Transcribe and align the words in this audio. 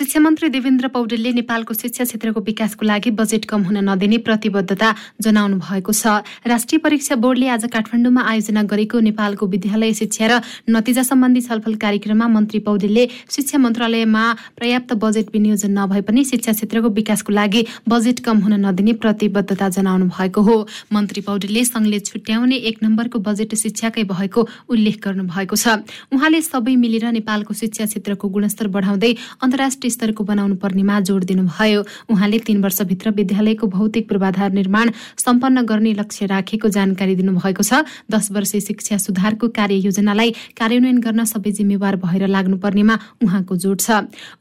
शिक्षा 0.00 0.20
मन्त्री 0.20 0.48
देवेन्द्र 0.48 0.88
पौडेलले 0.88 1.30
नेपालको 1.32 1.74
शिक्षा 1.76 2.04
क्षेत्रको 2.04 2.40
विकासको 2.40 2.86
लागि 2.88 3.10
बजेट 3.12 3.44
कम 3.44 3.62
हुन 3.68 3.76
नदिने 3.84 4.18
प्रतिबद्धता 4.24 4.88
जनाउनु 5.20 5.56
भएको 5.60 5.92
छ। 5.92 6.24
राष्ट्रिय 6.48 6.78
परीक्षा 6.80 7.14
बोर्डले 7.20 7.48
आज 7.52 7.64
काठमाडौँमा 7.68 8.22
आयोजना 8.24 8.62
गरेको 8.64 8.96
नेपालको 8.96 9.46
विद्यालय 9.46 9.92
शिक्षा 10.00 10.26
र 10.26 10.40
नतिजा 10.72 11.02
सम्बन्धी 11.04 11.40
छलफल 11.44 11.74
कार्यक्रममा 11.84 12.28
मन्त्री 12.32 12.58
पौडेलले 12.64 13.04
शिक्षा 13.28 13.58
मन्त्रालयमा 13.60 14.24
पर्याप्त 14.56 14.92
बजेट 15.04 15.28
विनियोजन 15.36 15.76
नभए 15.76 16.00
पनि 16.08 16.24
शिक्षा 16.32 16.52
क्षेत्रको 16.56 16.88
विकासको 16.96 17.32
लागि 17.36 17.62
बजेट 17.84 18.24
कम 18.24 18.40
हुन 18.40 18.56
नदिने 18.64 18.92
प्रतिबद्धता 19.04 19.68
जनाउनु 19.68 20.08
भएको 20.16 20.40
हो। 20.40 20.56
मन्त्री 20.96 21.20
पौडेलले 21.28 21.64
संघले 21.66 22.00
छुट्याउने 22.08 22.56
एक 22.72 22.80
नम्बरको 22.80 23.18
बजेट 23.20 23.54
शिक्षाकै 23.64 24.08
भएको 24.08 24.48
उल्लेख 24.64 24.96
गर्नु 25.04 25.28
भएको 25.28 25.60
छ। 25.60 25.76
उहाँले 26.08 26.40
सबै 26.48 26.76
मिलेर 26.80 27.04
नेपालको 27.20 27.52
शिक्षा 27.52 27.84
क्षेत्रको 27.84 28.28
गुणस्तर 28.32 28.72
बढाउँदै 28.72 29.12
अन्तर्राष्ट्रिय 29.44 29.88
स्तरको 29.90 30.24
बनाउनु 30.24 30.56
पर्नेमा 30.56 31.00
जोड 31.02 31.24
दिनुभयो। 31.24 31.80
उहाँले 32.10 32.38
तीन 32.40 32.62
वर्षभित्र 32.62 33.10
विद्यालयको 33.10 33.66
भौतिक 33.66 34.08
पूर्वाधार 34.08 34.52
निर्माण 34.52 34.90
सम्पन्न 35.18 35.62
गर्ने 35.66 35.92
लक्ष्य 35.94 36.26
राखेको 36.26 36.68
जानकारी 36.68 37.14
दिनुभएको 37.16 37.62
छ। 37.62 37.84
दस 38.10 38.30
वर्षे 38.32 38.60
शिक्षा 38.60 38.96
सुधारको 38.98 39.48
कार्ययोजनालाई 39.50 40.30
कार्यान्वयन 40.56 40.98
गर्न 41.00 41.24
सबै 41.24 41.52
जिम्मेवार 41.52 41.96
भएर 41.96 42.26
लाग्नुपर्नेमा 42.28 42.98
उहाँको 43.22 43.56
जोड 43.56 43.78
छ। 43.80 43.90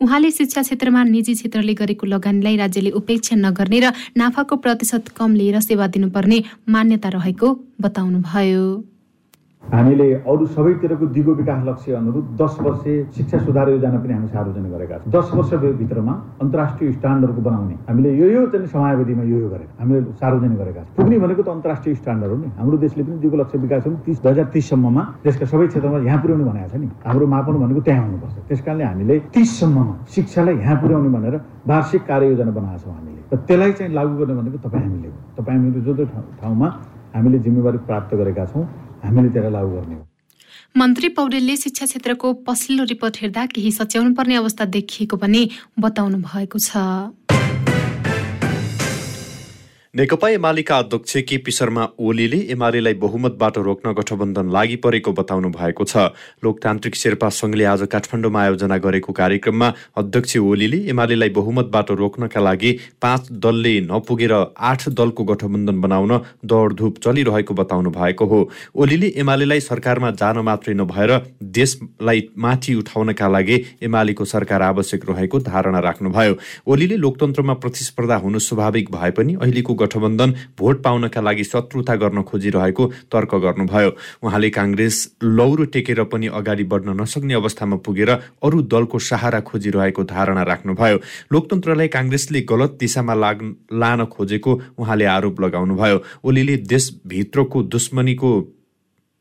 उहाँले 0.02 0.32
शिक्षा 0.32 0.62
क्षेत्रमा 0.62 1.04
निजी 1.04 1.34
क्षेत्रले 1.34 1.74
गरेको 1.74 2.06
लगानीलाई 2.08 2.56
राज्यले 2.58 2.90
उपेक्षा 3.00 3.36
नगर्ने 3.36 3.80
र 3.80 3.92
नाफाको 4.18 4.56
प्रतिशत 4.56 5.10
कम 5.18 5.36
लिएर 5.36 5.60
सेवा 5.60 5.88
दिनुपर्ने 5.88 6.44
मान्यता 6.70 7.10
रहेको 7.10 7.48
बताउनुभयो। 7.82 8.66
हामीले 9.64 10.06
अरू 10.26 10.46
सबैतिरको 10.50 11.06
दिगो 11.16 11.34
विकास 11.40 11.64
लक्ष्य 11.66 11.94
अनुरूप 11.94 12.26
दस 12.42 12.58
वर्षे 12.62 12.94
शिक्षा 13.16 13.38
सुधार 13.40 13.70
योजना 13.70 14.00
पनि 14.02 14.14
हामी 14.14 14.28
सार्वजनिक 14.28 14.72
गरेका 14.74 14.98
छौँ। 14.98 15.12
दस 15.14 15.30
वर्षभित्रमा 15.34 16.14
अन्तर्राष्ट्रिय 16.42 16.92
स्ट्यान्डर्डको 16.92 17.42
बनाउने। 17.42 17.76
हामीले 17.88 18.10
यो 18.18 18.28
यो 18.28 18.46
चाहिँ 18.50 18.68
समयावधिमा 18.68 19.24
यो 19.24 19.38
यो 19.40 19.50
गरेका 19.50 19.72
हामीले 19.80 20.00
सार्वजनिक 20.18 20.58
गरेका 20.58 20.82
छौँ। 20.84 20.96
पुग्ने 20.98 21.20
भनेको 21.22 21.44
त 21.44 21.50
अन्तर्राष्ट्रिय 21.54 21.96
स्ट्यान्डर्ड 21.96 22.32
हो 22.34 22.38
नि। 22.42 22.50
हाम्रो 22.58 22.78
देशले 22.84 23.04
पनि 23.04 23.18
दिगो 23.22 23.38
लक्ष्य 23.38 23.58
विकास 23.60 23.84
तिस 24.06 24.18
दुई 24.20 24.32
हजार 24.32 24.46
तिससम्ममा 24.58 25.04
देशका 25.24 25.46
सबै 25.46 25.68
क्षेत्रमा 25.70 25.98
यहाँ 26.10 26.20
पुर्याउने 26.24 26.46
भनेको 26.50 26.70
छ 26.74 26.76
नि। 26.82 26.88
हाम्रो 27.06 27.26
मापन 27.30 27.54
भनेको 27.64 27.82
त्यहाँ 27.88 28.04
हुनुपर्छ। 28.10 28.36
त्यस 28.50 28.62
कारणले 28.66 28.84
हामीले 28.90 29.16
तिससम्ममा 29.32 29.94
शिक्षालाई 30.10 30.56
यहाँ 30.66 30.76
पुर्याउने 30.82 31.10
भनेर 31.14 31.36
वार्षिक 31.70 32.02
कार्ययोजना 32.10 32.52
बनाएको 32.58 32.80
छौँ 32.84 32.94
हामीले। 32.98 33.22
र 33.32 33.38
त्यसलाई 33.46 33.72
चाहिँ 33.78 33.94
लागू 33.94 34.14
गर्ने 34.18 34.34
भनेको 34.42 34.58
तपाईँ 34.66 34.84
हामीले 34.84 35.10
तपाईँ 35.38 35.58
हामीले 35.58 35.80
जो 35.86 35.94
जो 35.94 36.06
ठाउँमा 36.42 36.68
हामीले 37.14 37.38
जिम्मेवारी 37.46 37.78
प्राप्त 37.86 38.12
गरेका 38.18 38.46
छौँ। 38.50 38.66
हामीले 39.04 39.30
त्यसलाई 39.34 39.52
लागू 39.52 39.70
गर्ने 39.76 39.96
हो। 39.96 40.04
मन्त्री 40.78 41.08
पौडेलले 41.18 41.56
शिक्षा 41.58 41.86
क्षेत्रको 41.86 42.34
पछिल्लो 42.48 42.84
रिपोर्ट 42.90 43.16
हेर्दा 43.22 43.46
केही 43.54 43.72
सच्याउनु 43.72 44.14
पर्ने 44.16 44.36
अवस्था 44.36 44.66
देखिएको 44.76 45.18
पनि 45.18 45.42
बताउनु 45.80 46.18
भएको 46.26 46.60
छ। 46.60 46.78
नेकपा 49.94 50.28
एमालेका 50.30 50.78
अध्यक्ष 50.78 51.16
केपी 51.30 51.52
शर्मा 51.52 51.86
ओलीले 52.00 52.38
एमालेलाई 52.54 52.94
बहुमतबाट 52.96 53.58
रोक्न 53.58 53.92
गठबन्धन 53.98 54.50
लागि 54.50 54.76
परेको 54.86 55.12
बताउनु 55.12 55.50
भएको 55.50 55.84
छ। 55.84 56.14
लोकतान्त्रिक 56.46 56.96
शेर्पा 56.96 57.30
सङ्घले 57.30 57.66
आज 57.66 57.84
काठमाडौँमा 57.90 58.42
आयोजना 58.42 58.78
गरेको 58.78 59.14
कार्यक्रममा 59.20 59.72
अध्यक्ष 59.98 60.38
ओलीले 60.40 60.78
एमालेलाई 60.90 61.30
बहुमतबाट 61.34 61.92
रोक्नका 62.02 62.40
लागि 62.40 62.72
पाँच 63.02 63.32
दलले 63.42 63.74
नपुगेर 63.90 64.34
आठ 64.62 64.88
दलको 64.94 65.24
गठबन्धन 65.24 65.82
बनाउन 65.82 66.14
दौडधुप 66.46 67.02
चलिरहेको 67.04 67.54
बताउनु 67.56 67.90
भएको 67.90 68.26
हो। 68.26 68.40
ओलीले 68.78 69.12
एमालेलाई 69.18 69.60
सरकारमा 69.62 70.12
जान 70.22 70.38
मात्रै 70.46 70.74
नभएर 70.76 71.16
देशलाई 71.58 72.28
माथि 72.38 72.76
उठाउनका 72.76 73.28
लागि 73.28 73.58
एमालेको 73.90 74.26
सरकार 74.28 74.62
आवश्यक 74.70 75.10
रहेको 75.10 75.40
धारणा 75.50 75.80
राख्नुभयो। 75.82 76.38
ओलीले 76.70 77.02
लोकतन्त्रमा 77.02 77.54
प्रतिस्पर्धा 77.66 78.22
हुनु 78.22 78.46
स्वाभाविक 78.50 78.92
भए 78.92 79.12
पनि 79.18 79.38
अहिलेको 79.42 79.78
गठबन्धन 79.82 80.34
भोट 80.60 80.82
पाउनका 80.84 81.22
लागि 81.22 81.44
शत्रुता 81.44 81.96
गर्न 81.96 82.22
खोजिरहेको 82.24 82.86
तर्क 83.12 83.36
गर्नुभयो। 83.36 83.92
उहाँले 84.24 84.50
काङ्ग्रेस 84.50 84.98
लौरो 85.24 85.66
टेकेर 85.74 86.04
पनि 86.12 86.28
अगाडि 86.40 86.64
बढ्न 86.64 87.00
नसक्ने 87.02 87.34
अवस्थामा 87.34 87.78
पुगेर 87.86 88.10
अरू 88.44 88.62
दलको 88.68 89.00
सहारा 89.00 89.40
खोजिरहेको 89.42 90.04
धारणा 90.06 90.44
राख्नुभयो। 90.44 90.98
लोकतन्त्रलाई 91.32 91.88
काङ्ग्रेसले 91.88 92.42
गलत 92.42 92.78
दिशामा 92.80 93.14
लाग 93.16 93.38
लान 93.74 94.06
खोजेको 94.06 94.60
उहाँले 94.78 95.06
आरोप 95.08 95.42
लगाउनुभयो। 95.42 95.98
ओलीले 96.24 96.56
देशभित्रको 96.70 97.64
दुश्मनीको 97.76 98.32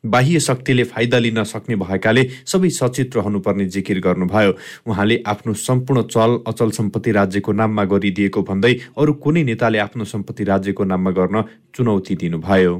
बाह्य 0.05 0.41
शक्तिले 0.41 0.85
फाइदा 0.85 1.19
लिन 1.19 1.43
सक्ने 1.45 1.77
भएकाले 1.77 2.23
सबै 2.47 2.71
सचेत 2.71 3.17
रहनुपर्ने 3.17 3.65
जिकिर 3.67 4.01
गर्नुभयो। 4.01 4.53
उहाँले 4.87 5.23
आफ्नो 5.27 5.55
सम्पूर्ण 5.55 6.03
चल 6.07 6.39
अचल 6.47 6.71
सम्पत्ति 6.71 7.13
राज्यको 7.13 7.53
नाममा 7.53 7.85
गरिदिएको 7.85 8.43
भन्दै 8.43 8.73
अरू 8.95 9.13
कुनै 9.25 9.43
नेताले 9.43 9.79
आफ्नो 9.79 10.05
सम्पत्ति 10.05 10.45
राज्यको 10.45 10.85
नाममा 10.85 11.11
गर्न 11.11 11.43
चुनौती 11.75 12.15
दिनुभयो। 12.15 12.75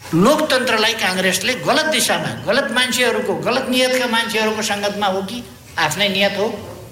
लोकतन्त्रलाई 0.00 0.92
काङ्ग्रेसले 0.96 1.54
गलत 1.68 1.86
दिशामा 1.92 2.30
गलत 2.48 2.72
मान्छेहरूको 2.72 3.34
गलत 3.46 3.66
नियतका 3.70 4.06
मान्छेहरूको 4.08 4.62
सङ्गतमा 4.62 5.06
हो 5.06 5.22
कि? 5.22 5.42
आफ्नै 5.78 6.08
नियत 6.08 6.38
हो। 6.38 6.46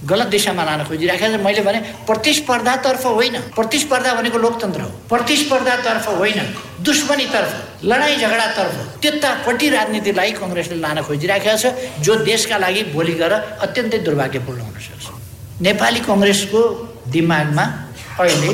गलत 0.07 0.27
दिशामा 0.31 0.65
लान 0.65 0.85
खोजिराखेको 0.87 1.37
छ। 1.37 1.41
मैले 1.43 1.63
भने 1.67 1.79
प्रतिस्पर्धातर्फ 2.07 3.05
होइन। 3.07 3.37
प्रतिस्पर्धा 3.57 4.15
भनेको 4.15 4.39
लोकतन्त्र 4.39 4.81
हो। 4.81 4.91
प्रतिस्पर्धातर्फ 5.11 6.07
होइन। 6.09 6.39
दुश्मनीतर्फ 6.87 7.51
लडाइँ 7.85 8.17
झगडातर्फ 8.17 8.75
त्यतापट्टि 9.03 9.69
राजनीतिलाई 9.69 10.33
कङ्ग्रेसले 10.39 10.77
लान 10.79 11.03
खोजिराखेको 11.03 11.57
छ। 11.59 11.67
जो 11.99 12.15
देशका 12.23 12.57
लागि 12.59 12.83
भोलि 12.95 13.15
गएर 13.19 13.33
अत्यन्तै 13.67 13.99
दुर्भाग्यपूर्ण 14.07 14.61
हुन 14.61 14.79
सक्छ। 14.79 15.07
नेपाली 15.67 16.01
कङ्ग्रेसको 16.07 16.61
दिमागमा 17.11 17.65
अहिले 18.23 18.51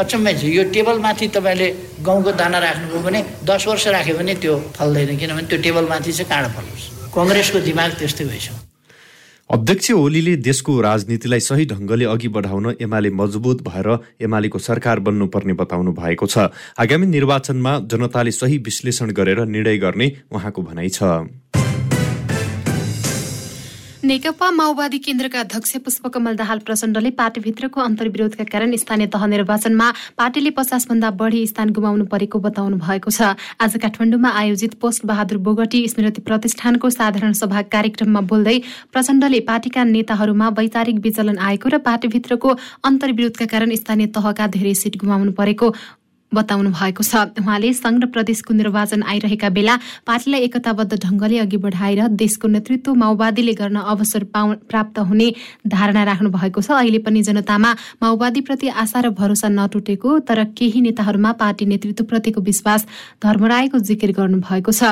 अचम्मै 0.00 0.32
छ 0.40 0.42
यो 0.48 0.62
टेबलमाथि 0.72 1.28
तपाईँले 1.36 1.68
गाउँको 2.00 2.30
दाना 2.32 2.58
राख्नुभयो 2.58 3.00
भने 3.04 3.20
दस 3.44 3.62
वर्ष 3.68 3.86
राख्यो 3.92 4.16
भने 4.16 4.34
त्यो 4.40 4.54
फल्दैन। 4.72 5.16
किनभने 5.20 5.46
त्यो 5.52 5.58
टेबलमाथि 5.60 6.12
चाहिँ 6.12 6.28
काँडो 6.32 6.48
फलोस् 6.56 7.12
कङ्ग्रेसको 7.12 7.58
दिमाग 7.60 7.90
त्यस्तै 8.00 8.24
भइसक्यो। 8.24 8.71
अध्यक्ष 9.52 9.90
ओलीले 9.92 10.34
देशको 10.36 10.80
राजनीतिलाई 10.80 11.40
सही 11.40 11.64
ढङ्गले 11.66 12.04
अघि 12.04 12.28
बढाउन 12.28 12.72
एमाले 12.80 13.10
मजबुत 13.12 13.60
भएर 13.62 13.88
एमालेको 14.24 14.58
सरकार 14.58 15.00
बन्नुपर्ने 15.04 15.52
बताउनु 15.52 15.92
भएको 15.92 16.26
छ। 16.26 16.48
आगामी 16.80 17.06
निर्वाचनमा 17.06 17.78
जनताले 17.84 18.30
सही 18.32 18.58
विश्लेषण 18.64 19.12
गरेर 19.12 19.44
निर्णय 19.46 19.76
गर्ने 19.78 20.12
उहाँको 20.32 20.62
भनाइ 20.62 20.88
छ। 20.88 21.02
नेकपा 24.04 24.50
माओवादी 24.50 24.98
केन्द्रका 24.98 25.40
अध्यक्ष 25.40 25.76
पुष्पकमल 25.78 26.34
दाहाल 26.36 26.58
प्रचण्डले 26.66 27.10
पार्टीभित्रको 27.14 27.80
अन्तर्विरोधका 27.80 28.44
कारण 28.44 28.74
स्थानीय 28.76 29.06
तह 29.14 29.26
निर्वाचनमा 29.26 29.90
पार्टीले 30.18 30.50
पचासभन्दा 30.58 31.10
बढी 31.20 31.46
स्थान 31.46 31.70
गुमाउनु 31.70 32.04
परेको 32.10 32.38
बताउनु 32.40 32.76
भएको 32.82 33.10
छ। 33.10 33.38
आज 33.62 33.76
काठमाडौँमा 33.78 34.30
आयोजित 34.42 34.74
पोस्ट 34.82 35.06
बहादुर 35.06 35.38
बोगटी 35.38 35.86
स्मृति 35.88 36.20
प्रतिष्ठानको 36.26 36.90
साधारण 36.90 37.32
सभा 37.42 37.62
कार्यक्रममा 37.70 38.20
बोल्दै 38.26 38.58
प्रचण्डले 38.90 39.40
पार्टीका 39.46 39.84
नेताहरूमा 39.94 40.48
वैचारिक 40.58 40.98
विचलन 40.98 41.38
आएको 41.38 41.68
र 41.68 41.78
पार्टीभित्रको 41.86 42.58
अन्तर्विरोधका 42.82 43.46
कारण 43.54 43.74
स्थानीय 43.78 44.06
तहका 44.18 44.46
धेरै 44.50 44.74
सिट 44.82 44.98
गुमाउनु 44.98 45.32
परेको 45.38 45.74
बताउनु 46.34 46.70
भएको 46.70 47.02
छ। 47.02 47.14
उहाँले 47.38 47.72
संघ 47.74 48.02
र 48.02 48.06
प्रदेशको 48.08 48.54
निर्वाचन 48.54 49.02
आइरहेका 49.04 49.48
बेला 49.48 49.74
पार्टीलाई 50.06 50.40
एकताबद्ध 50.42 50.92
ढंगले 50.96 51.38
अघि 51.38 51.56
बढाएर 51.58 52.08
देशको 52.16 52.48
नेतृत्व 52.48 52.94
माओवादीले 52.94 53.54
गर्न 53.54 53.76
अवसर 53.76 54.24
प्राप्त 54.32 54.98
हुने 54.98 55.28
धारणा 55.66 56.02
राख्नु 56.04 56.30
भएको 56.30 56.60
छ। 56.60 56.70
अहिले 56.74 56.98
पनि 57.04 57.22
जनतामा 57.22 57.70
माओवादीप्रति 58.02 58.68
आशा 58.68 59.00
र 59.00 59.10
भरोसा 59.12 59.48
नटुटेको 59.50 60.18
तर 60.26 60.44
केही 60.56 60.80
नेताहरूमा 60.82 61.32
पार्टी 61.38 61.64
नेतृत्वप्रतिको 61.66 62.40
विश्वास 62.42 62.86
धर्मराएको 63.22 63.78
जिकिर 63.80 64.12
गर्नु 64.12 64.38
भएको 64.40 64.72
छ। 64.72 64.82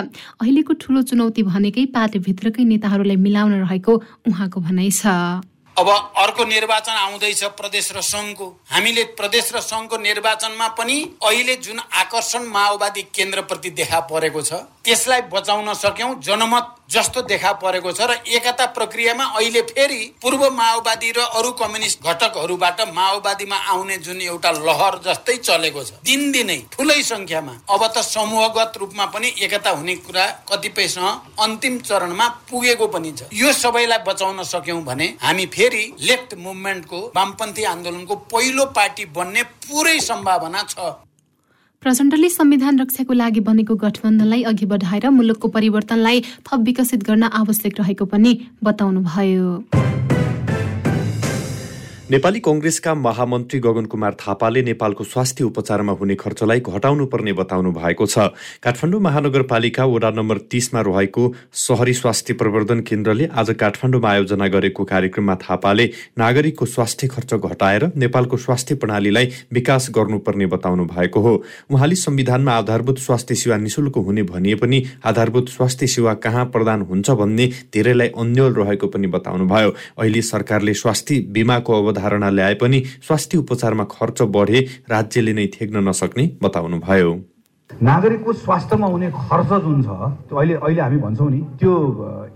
अहिलेको 0.41 0.73
ठूलो 0.81 1.03
चुनौती 1.03 1.43
भनेकै 1.43 1.85
पार्टीभित्रकै 1.91 2.65
नेताहरूलाई 2.65 3.17
मिलाउन 3.19 3.53
रहेको 3.65 3.93
उहाँको 4.29 4.61
भनाइ 4.61 4.91
छ। 4.93 5.50
अब 5.77 5.89
अर्को 5.89 6.45
निर्वाचन 6.45 6.93
आउँदैछ 6.93 7.43
प्रदेश 7.57 7.91
र 7.93 8.01
सङ्घको। 8.03 8.47
हामीले 8.71 9.05
प्रदेश 9.17 9.51
र 9.55 9.61
सङ्घको 9.63 9.97
निर्वाचनमा 9.99 10.69
पनि 10.77 10.97
अहिले 11.23 11.57
जुन 11.57 11.79
आकर्षण 11.79 12.43
माओवादी 12.49 13.03
केन्द्रप्रति 13.15 13.71
देखा 13.79 14.01
परेको 14.11 14.43
छ 14.43 14.53
त्यसलाई 14.85 15.21
बचाउन 15.33 15.73
सक्यौँ। 15.75 16.15
जनमत 16.21 16.77
जस्तो 16.91 17.23
देखा 17.23 17.53
परेको 17.63 17.91
छ 17.93 18.01
र 18.03 18.13
एकता 18.29 18.67
प्रक्रियामा 18.77 19.25
अहिले 19.39 19.61
फेरि 19.63 20.01
पूर्व 20.23 20.43
माओवादी 20.51 21.11
र 21.17 21.21
अरू 21.39 21.51
कम्युनिस्ट 21.55 22.03
घटकहरूबाट 22.03 22.81
माओवादीमा 22.95 23.57
आउने 23.73 23.97
जुन 24.07 24.21
एउटा 24.23 24.51
लहर 24.59 24.99
जस्तै 25.05 25.37
चलेको 25.39 25.85
छ 25.85 26.01
दिनदिनै 26.03 26.59
ठुलै 26.73 27.03
संख्यामा 27.03 27.55
अब 27.71 27.83
त 27.87 28.03
समूहगत 28.05 28.79
रूपमा 28.81 29.07
पनि 29.15 29.29
एकता 29.39 29.71
हुने 29.71 29.95
कुरा 30.07 30.25
कतिपयसँग 30.51 31.39
अन्तिम 31.39 31.79
चरणमा 31.81 32.27
पुगेको 32.51 32.87
पनि 32.89 33.13
छ। 33.13 33.29
यो 33.33 33.53
सबैलाई 33.55 34.03
बचाउन 34.07 34.43
सक्यौँ 34.45 34.83
भने 34.83 35.07
हामी 35.21 35.47
फेरि 35.55 35.85
लेफ्ट 36.01 36.35
मुभमेन्टको 36.39 37.01
वामपन्थी 37.17 37.65
आन्दोलनको 37.75 38.15
पहिलो 38.33 38.65
पार्टी 38.75 39.05
बन्ने 39.15 39.43
पुरै 39.69 39.99
सम्भावना 40.01 40.63
छ। 40.65 40.91
प्रचण्डले 41.83 42.29
संविधान 42.29 42.79
रक्षाको 42.81 43.13
लागि 43.13 43.41
बनेको 43.41 43.75
गठबन्धनलाई 43.75 44.43
अघि 44.43 44.67
बढाएर 44.67 45.09
मुलुकको 45.11 45.49
परिवर्तनलाई 45.49 46.21
थप 46.45 46.61
विकसित 46.61 47.03
गर्न 47.09 47.23
आवश्यक 47.33 47.81
रहेको 47.81 48.05
पनि 48.05 48.33
बताउनुभयो। 48.61 49.49
नेपाली 52.11 52.41
कङ्ग्रेसका 52.41 52.93
महामन्त्री 52.97 53.59
गगन 53.61 53.85
कुमार 53.87 54.15
थापाले 54.21 54.63
नेपालको 54.63 55.05
स्वास्थ्य 55.05 55.45
उपचारमा 55.45 55.93
हुने 55.93 56.15
खर्चलाई 56.19 56.61
घटाउनु 56.61 57.05
पर्ने 57.07 57.33
बताउनु 57.33 57.71
भएको 57.73 58.07
छ। 58.07 58.35
काठमाडौँ 58.59 59.01
महानगरपालिका 59.01 59.85
वडा 59.87 60.11
नम्बर 60.11 60.39
तीसमा 60.51 60.81
रहेको 60.83 61.27
सहरी 61.55 61.95
स्वास्थ्य 61.95 62.35
प्रवर्धन 62.35 62.81
केन्द्रले 62.83 63.27
आज 63.33 63.51
काठमाडौँमा 63.55 64.11
आयोजना 64.11 64.47
गरेको 64.51 64.85
कार्यक्रममा 64.85 65.35
थापाले 65.45 65.87
नागरिकको 66.19 66.67
स्वास्थ्य 66.67 67.09
खर्च 67.09 67.35
घटाएर 67.37 67.87
नेपालको 67.97 68.37
स्वास्थ्य 68.37 68.75
प्रणालीलाई 68.83 69.31
विकास 69.53 69.89
गर्नुपर्ने 69.95 70.47
बताउनु 70.57 70.85
भएको 70.87 71.21
हो। 71.21 71.37
उहाँले 71.71 71.95
संविधानमा 71.97 72.57
आधारभूत 72.57 72.99
स्वास्थ्य 72.99 73.35
सेवा 73.37 73.57
निशुल्क 73.63 74.03
हुने 74.09 74.23
भनिए 74.33 74.55
पनि 74.57 74.83
आधारभूत 75.05 75.49
स्वास्थ्य 75.51 75.87
सेवा 75.95 76.15
कहाँ 76.27 76.45
प्रदान 76.51 76.83
हुन्छ 76.91 77.11
भन्ने 77.23 77.47
धेरैलाई 77.71 78.13
अन्यल 78.19 78.53
रहेको 78.59 78.87
पनि 78.91 79.07
बताउनुभयो। 79.15 79.71
अहिले 79.99 80.23
सरकारले 80.25 80.75
स्वास्थ्य 80.75 81.21
बिमाको 81.31 81.79
अवधारणा 81.79 81.99
धारणा 82.01 82.31
ल्याए 82.37 82.55
पनि 82.63 82.79
स्वास्थ्य 83.07 83.39
उपचारमा 83.39 83.85
खर्च 83.91 84.23
बढे 84.37 84.61
राज्यले 84.91 85.33
नै 85.39 85.47
थेग्न 85.57 85.89
नसक्ने 85.89 86.31
बताउनुभयो। 86.43 87.13
नागरिकको 87.83 88.33
स्वास्थ्यमा 88.33 88.87
हुने 88.87 89.11
खर्च 89.11 89.51
जुन 89.65 89.83
छ 89.83 89.89
त्यो 90.29 90.37
अहिले 90.37 90.55
अहिले 90.55 90.81
हामी 90.81 90.99
भन्छौँ 91.07 91.31
नि 91.31 91.41
त्यो 91.61 91.73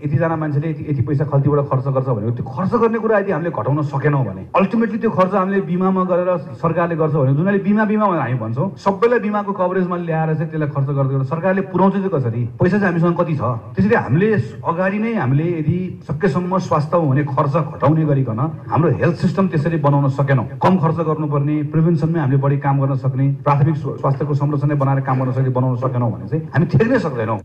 यतिजना 0.03 0.35
मान्छेले 0.35 0.69
यति 0.69 0.83
यति 0.89 1.01
पैसा 1.07 1.25
खल्तीबाट 1.31 1.59
खर्च 1.69 1.85
गर्छ 1.95 2.07
भनेको 2.07 2.31
त्यो 2.35 2.45
खर्च 2.55 2.73
गर्ने 2.81 2.99
कुरा 3.03 3.19
यदि 3.19 3.31
हामीले 3.31 3.51
घटाउन 3.51 3.81
सकेनौँ 3.91 4.23
भने 4.25 4.45
अल्टिमेटली 4.55 4.97
त्यो 4.97 5.11
खर्च 5.11 5.33
हामीले 5.35 5.61
बिमामा 5.69 6.03
गरेर 6.11 6.29
सरकारले 6.63 6.95
गर्छ 6.95 7.13
भने 7.15 7.33
जुन 7.35 7.47
अहिले 7.47 7.63
बिमा 7.67 7.85
बिमा 7.91 8.05
भनेर 8.07 8.21
हामी 8.21 8.37
भन्छौँ 8.39 8.67
सबैलाई 8.85 9.19
बिमाको 9.19 9.51
कभरेजमा 9.59 9.97
ल्याएर 10.05 10.33
चाहिँ 10.35 10.49
त्यसलाई 10.51 10.69
खर्च 10.75 10.89
गर्दै 10.97 11.23
सरकारले 11.25 11.61
पुऱ्याउँछ 11.71 11.95
चाहिँ 11.95 12.09
कसरी? 12.15 12.43
पैसा 12.59 12.77
चाहिँ 12.79 12.91
हामीसँग 12.91 13.15
कति 13.19 13.35
छ? 13.35 13.41
त्यसरी 13.75 13.95
हामीले 13.95 14.29
अगाडि 14.71 14.99
नै 14.99 15.13
हामीले 15.15 15.47
यदि 15.59 15.77
सकेसम्म 16.07 16.57
स्वास्थ्यमा 16.67 17.05
हुने 17.05 17.23
खर्च 17.35 17.55
घटाउने 17.75 18.05
गरिकन 18.05 18.39
हाम्रो 18.71 18.89
हेल्थ 19.03 19.17
सिस्टम 19.25 19.47
त्यसरी 19.51 19.77
बनाउन 19.83 20.09
सकेनौँ। 20.15 20.45
कम 20.63 20.73
खर्च 20.83 20.97
गर्नुपर्ने 21.09 21.55
प्रिभेन्सनमै 21.73 22.19
हामीले 22.19 22.41
बढी 22.45 22.57
काम 22.65 22.75
गर्न 22.81 22.95
सक्ने 23.03 23.25
प्राथमिक 23.45 23.75
स्वास्थ्यको 23.75 24.33
संरक्षणै 24.41 24.75
बनाएर 24.75 24.99
काम 25.05 25.23
गर्न 25.25 25.53
बनाउन 25.53 25.75
सकेनौँ 25.77 26.11
भने 26.11 26.27
चाहिँ 26.29 26.43
हामी 26.53 26.65
ठेक्नै 26.65 26.99
सक्दैनौँ। 26.99 27.39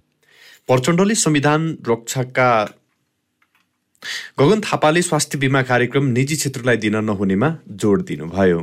प्रचण्डले 0.68 1.14
संविधान 1.14 1.60
रक्षाका 1.88 2.50
गगन 4.40 4.60
थापाले 4.60 5.02
स्वास्थ्य 5.02 5.38
बिमा 5.38 5.62
कार्यक्रम 5.62 6.04
निजी 6.16 6.36
क्षेत्रलाई 6.36 6.76
दिन 6.76 6.96
नहुनेमा 7.04 7.48
जोड 7.68 8.02
दिनुभयो। 8.04 8.60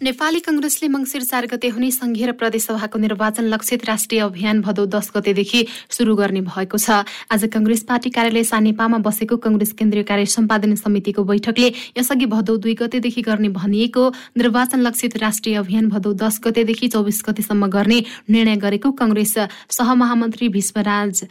नेपाली 0.00 0.40
कंग्रेसले 0.40 0.88
मंगिर 0.88 1.22
चार 1.22 1.46
गते 1.46 1.68
हुने 1.68 1.90
संघीय 1.92 2.26
र 2.26 2.32
प्रदेशसभाको 2.32 2.98
निर्वाचन 2.98 3.44
लक्षित 3.44 3.84
राष्ट्रिय 3.84 4.20
अभियान 4.22 4.60
भदौ 4.64 4.86
दस 4.88 5.10
गतेदेखि 5.12 5.60
शुरू 5.92 6.14
गर्ने 6.16 6.40
भएको 6.40 6.78
छ। 6.78 7.04
आज 7.28 7.44
कंग्रेस 7.52 7.82
पार्टी 7.84 8.10
कार्यालय 8.10 8.44
सानेपामा 8.48 8.98
बसेको 9.04 9.36
कंग्रेस 9.36 9.72
केन्द्रीय 9.76 10.04
कार्य 10.08 10.24
सम्पादन 10.26 10.74
समितिको 10.80 11.24
बैठकले 11.28 11.68
यसअघि 12.00 12.26
भदौ 12.32 12.56
दुई 12.56 12.74
गतेदेखि 12.80 13.22
गर्ने 13.28 13.48
भनिएको 13.52 14.08
निर्वाचन 14.40 14.80
लक्षित 14.80 15.16
राष्ट्रिय 15.20 15.60
अभियान 15.60 15.88
भदौ 15.92 16.12
दस 16.16 16.40
गतेदेखि 16.44 16.88
चौबिस 16.88 17.22
गतेसम्म 17.28 17.68
गर्ने 17.68 18.02
निर्णय 18.30 18.56
गरेको 18.56 18.92
कंग्रेस 18.96 19.36
सहमहामन्त्री 19.68 20.48
भीष्मराज 20.48 21.24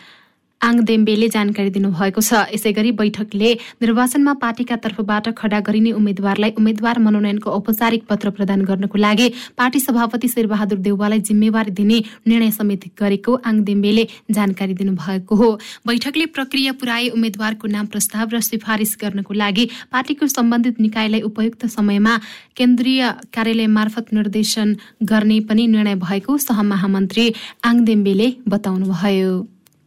आङदेम्बेले 0.62 1.28
जानकारी 1.30 1.70
दिनुभएको 1.70 2.22
छ। 2.22 2.32
यसै 2.52 2.72
गरी 2.74 2.92
बैठकले 2.92 3.50
निर्वाचनमा 3.82 4.34
पार्टीका 4.44 4.76
तर्फबाट 4.84 5.28
खडा 5.34 5.60
गरिने 5.68 5.92
उम्मेद्वारलाई 5.92 6.52
उम्मेद्वार 6.60 7.00
मनोनयनको 7.00 7.50
औपचारिक 7.50 8.04
पत्र 8.10 8.30
प्रदान 8.38 8.62
गर्नको 8.70 8.98
लागि 8.98 9.28
पार्टी 9.58 9.80
सभापति 9.80 10.28
शेरबहादुर 10.28 10.80
देउवालाई 10.80 11.20
जिम्मेवारी 11.30 11.72
दिने 11.72 11.98
निर्णय 12.28 12.52
समेत 12.52 12.84
गरेको 13.00 13.36
आङदेम्बेले 13.50 14.04
जानकारी 14.32 14.74
दिनुभएको 14.74 15.36
हो। 15.36 15.50
बैठकले 15.88 16.26
प्रक्रिया 16.36 16.72
पुर्याए 16.76 17.08
उम्मेद्वारको 17.16 17.68
नाम 17.68 17.86
प्रस्ताव 17.88 18.36
र 18.36 18.42
सिफारिस 18.42 18.98
गर्नको 19.02 19.34
लागि 19.34 19.66
पार्टीको 19.92 20.28
सम्बन्धित 20.28 20.80
निकायलाई 20.80 21.22
उपयुक्त 21.22 21.66
समयमा 21.68 22.18
केन्द्रीय 22.58 23.02
कार्यालय 23.34 23.68
मार्फत 23.68 24.14
निर्देशन 24.14 24.76
गर्ने 25.04 25.40
पनि 25.48 25.68
निर्णय 25.68 25.96
भएको 26.04 26.38
सहमहामन्त्री 26.40 27.26
आङदेम्बेले 27.64 28.28
बताउनुभयो। 28.48 29.32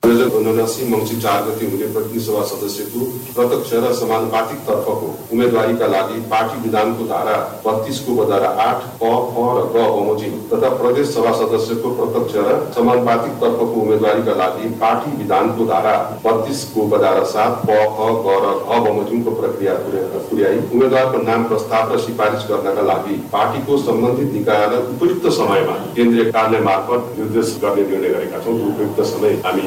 आयोजक 0.03 0.35
उनासी 0.37 0.87
मङ्सिर 0.91 1.19
चार 1.23 1.43
गति 1.43 1.67
हुने 1.73 1.87
प्रतिनिधि 1.95 2.21
सभा 2.21 2.43
सदस्यको 2.45 3.01
प्रत्यक्ष 3.35 3.73
र 3.83 3.93
समानुपातिक 3.95 4.59
तर्फको 4.67 5.11
उम्मेदवारीका 5.33 5.87
लागि 5.93 6.19
पार्टी 6.33 6.57
विधानको 6.63 7.05
धारा 7.07 7.37
बत्तीसको 7.65 8.15
बधारा 8.15 8.49
आठ 8.65 8.83
क 9.03 9.11
ख 9.29 9.45
र 9.57 9.63
ग 9.75 9.85
बमोजिम 9.93 10.33
तथा 10.53 10.71
प्रदेश 10.81 11.07
सभा 11.15 11.33
सदस्यको 11.41 11.93
प्रत्यक्ष 12.01 12.35
र 12.49 12.57
समानुपातिक 12.77 13.39
तर्फको 13.45 13.77
उम्मेदवारीका 13.83 14.35
लागि 14.43 14.69
पार्टी 14.83 15.17
विधानको 15.21 15.67
धारा 15.71 15.95
बत्तीसको 16.27 16.87
बधारा 16.95 17.23
सात 17.35 17.63
क 17.71 17.79
ख 17.95 18.11
ग 18.27 18.37
र 18.43 18.53
घ 18.59 18.83
बमोजिमको 18.89 19.37
प्रक्रिया 19.39 19.79
पुर्याई। 20.27 20.59
उम्मेद्वारको 20.73 21.23
नाम 21.23 21.49
प्रस्ताव 21.49 21.95
र 21.95 22.01
सिफारिस 22.09 22.49
गर्नका 22.51 22.89
लागि 22.91 23.21
पार्टीको 23.33 23.79
सम्बन्धित 23.87 24.35
निकायलाई 24.35 24.85
उपयुक्त 24.97 25.31
समयमा 25.39 25.79
केन्द्रीय 25.95 26.31
कार्यालय 26.33 26.67
मार्फत 26.69 27.17
निर्देश 27.19 27.57
गर्ने 27.65 27.89
निर्णय 27.91 28.15
गरेका 28.19 28.45
छौँ। 28.45 28.59
उपयुक्त 28.69 29.03
समय 29.15 29.41
हामी 29.47 29.67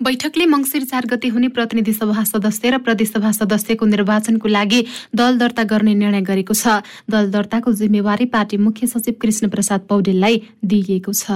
बैठकले 0.00 0.44
मङ्सिर 0.46 0.84
चार 0.84 1.06
गते 1.06 1.28
हुने 1.28 1.48
प्रतिनिधि 1.48 1.92
सभा 1.92 2.22
सदस्य 2.24 2.70
र 2.70 2.78
प्रदेशसभा 2.78 3.30
सदस्यको 3.32 3.86
निर्वाचनको 3.86 4.48
लागि 4.48 4.80
दल 5.14 5.38
दर्ता 5.38 5.62
गर्ने 5.64 5.94
निर्णय 5.94 6.22
गरेको 6.22 6.54
छ। 6.54 6.82
दल 7.10 7.30
दर्ताको 7.30 7.72
जिम्मेवारी 7.72 8.26
पार्टी 8.26 8.56
मुख्य 8.56 8.86
सचिव 8.86 9.14
कृष्ण 9.22 9.48
प्रसाद 9.48 9.80
पौडेललाई 9.90 10.42
दिइएको 10.64 11.12
छ। 11.12 11.30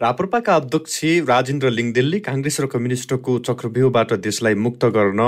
राप्रपाका 0.00 0.54
अध्यक्ष 0.56 1.02
राजेन्द्र 1.26 1.70
लिङदेलले 1.70 2.18
काङ्ग्रेस 2.20 2.60
र 2.60 2.66
कम्युनिस्टको 2.66 3.38
चक्रव्यूहबाट 3.50 4.12
देशलाई 4.20 4.54
मुक्त 4.54 4.84
गर्न 4.94 5.20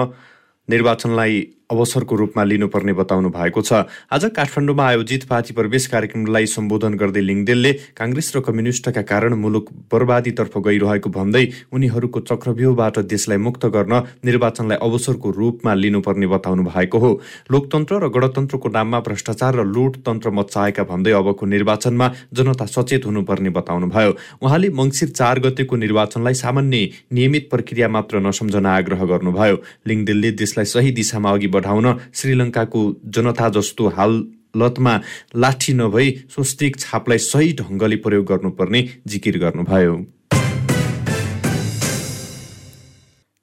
निर्वाचनलाई 0.69 1.37
अवसरको 1.71 2.15
रूपमा 2.17 2.43
लिनुपर्ने 2.45 2.93
बताउनु 2.95 3.29
भएको 3.35 3.61
छ। 3.61 3.91
आज 4.07 4.25
काठमाडौँमा 4.31 4.85
आयोजित 4.87 5.25
पार्टी 5.27 5.55
प्रवेश 5.55 5.87
कार्यक्रमलाई 5.91 6.47
सम्बोधन 6.47 6.95
गर्दै 6.95 7.21
लिङदेलले 7.21 7.73
काङ्ग्रेस 7.99 8.29
र 8.37 8.41
कम्युनिष्टका 8.47 9.03
कारण 9.03 9.35
मुलुक 9.35 9.67
बर्बादीतर्फ 9.91 10.55
गइरहेको 10.63 11.11
भन्दै 11.11 11.45
उनीहरूको 11.75 12.21
चक्रव्यूहबाट 12.23 12.99
देशलाई 13.11 13.39
मुक्त 13.43 13.67
गर्न 13.75 13.95
निर्वाचनलाई 14.23 14.79
अवसरको 14.79 15.31
रूपमा 15.31 15.75
लिनुपर्ने 15.75 16.27
बताउनु 16.27 16.63
भएको 16.71 16.99
हो। 16.99 17.11
लोकतन्त्र 17.51 17.95
र 17.99 18.07
गणतन्त्रको 18.15 18.69
नाममा 18.71 18.99
भ्रष्टाचार 19.03 19.55
र 19.59 19.67
लुट 19.67 19.97
तन्त्र 20.07 20.31
मचाएका 20.31 20.87
भन्दै 20.87 21.13
अबको 21.19 21.47
निर्वाचनमा 21.47 22.07
जनता 22.31 22.67
सचेत 22.67 23.11
हुनुपर्ने 23.11 23.51
बताउनुभयो 23.59 24.13
उहाँले 24.39 24.69
मङ्सिर 24.71 25.09
चार 25.19 25.43
गतेको 25.43 25.75
निर्वाचनलाई 25.83 26.35
सामान्य 26.37 27.11
नियमित 27.11 27.51
प्रक्रिया 27.51 27.89
मात्र 27.91 28.23
नसम्झन 28.23 28.67
आग्रह 28.69 29.05
गर्नुभयो। 29.05 29.57
लिङदेलले 29.83 30.31
देशलाई 30.39 30.67
सही 30.71 30.91
दिशामा 30.95 31.31
अघि 31.33 31.55
बढाउन 31.57 31.87
श्रीलङ्काको 32.15 32.83
जनता 33.17 33.49
जस्तो 33.57 33.89
हालतमा 33.97 34.95
लाठी 35.37 35.73
नभई 35.81 36.11
स्वस्तिक 36.35 36.79
छापलाई 36.81 37.19
सही 37.31 37.53
ढङ्गले 37.61 37.97
प्रयोग 38.05 38.27
गर्नुपर्ने 38.33 38.89
जिकिर 39.07 39.39
गर्नुभयो। 39.39 39.97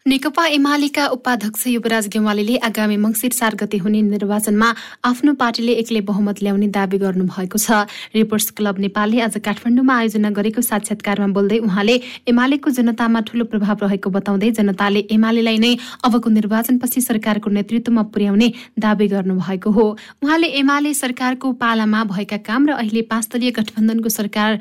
नेकपा 0.05 0.45
एमालेका 0.45 1.05
उपाध्यक्ष 1.07 1.65
युवराज 1.67 2.07
गेवालीले 2.13 2.55
आगामी 2.59 2.95
मंगिर 2.97 3.31
चार 3.31 3.55
गते 3.55 3.77
हुने 3.77 4.01
निर्वाचनमा 4.03 4.71
आफ्नो 5.01 5.33
पार्टीले 5.39 5.73
एक्लै 5.73 5.99
बहुमत 6.03 6.41
ल्याउने 6.43 6.67
दावी 6.67 6.97
गर्नुभएको 6.99 7.57
छ। 7.57 7.87
रिपोर्ट्स 8.11 8.51
क्लब 8.51 8.79
नेपालले 8.83 9.21
आज 9.23 9.37
काठमाडौँमा 9.39 9.95
आयोजना 9.95 10.29
गरेको 10.35 10.61
साक्षात्कारमा 10.61 11.27
बोल्दै 11.31 11.59
उहाँले 11.63 11.95
एमालेको 12.27 12.69
जनतामा 12.75 13.19
ठूलो 13.31 13.45
प्रभाव 13.47 13.87
रहेको 13.87 14.09
बताउँदै 14.11 14.51
जनताले 14.59 15.07
एमालेलाई 15.07 15.57
नै 15.63 15.73
अबको 16.03 16.29
निर्वाचनपछि 16.35 17.01
सरकारको 17.01 17.49
नेतृत्वमा 17.55 18.03
पुर्याउने 18.11 18.53
दावी 18.75 19.07
गर्नुभएको 19.07 19.71
हो। 19.71 19.87
उहाँले 20.19 20.47
एमाले 20.59 20.93
सरकारको 20.99 21.53
पालामा 21.63 22.03
भएका 22.11 22.43
काम 22.43 22.67
र 22.67 22.71
अहिले 22.75 23.07
पाँच 23.07 23.55
गठबन्धनको 23.55 24.09
सरकार 24.11 24.59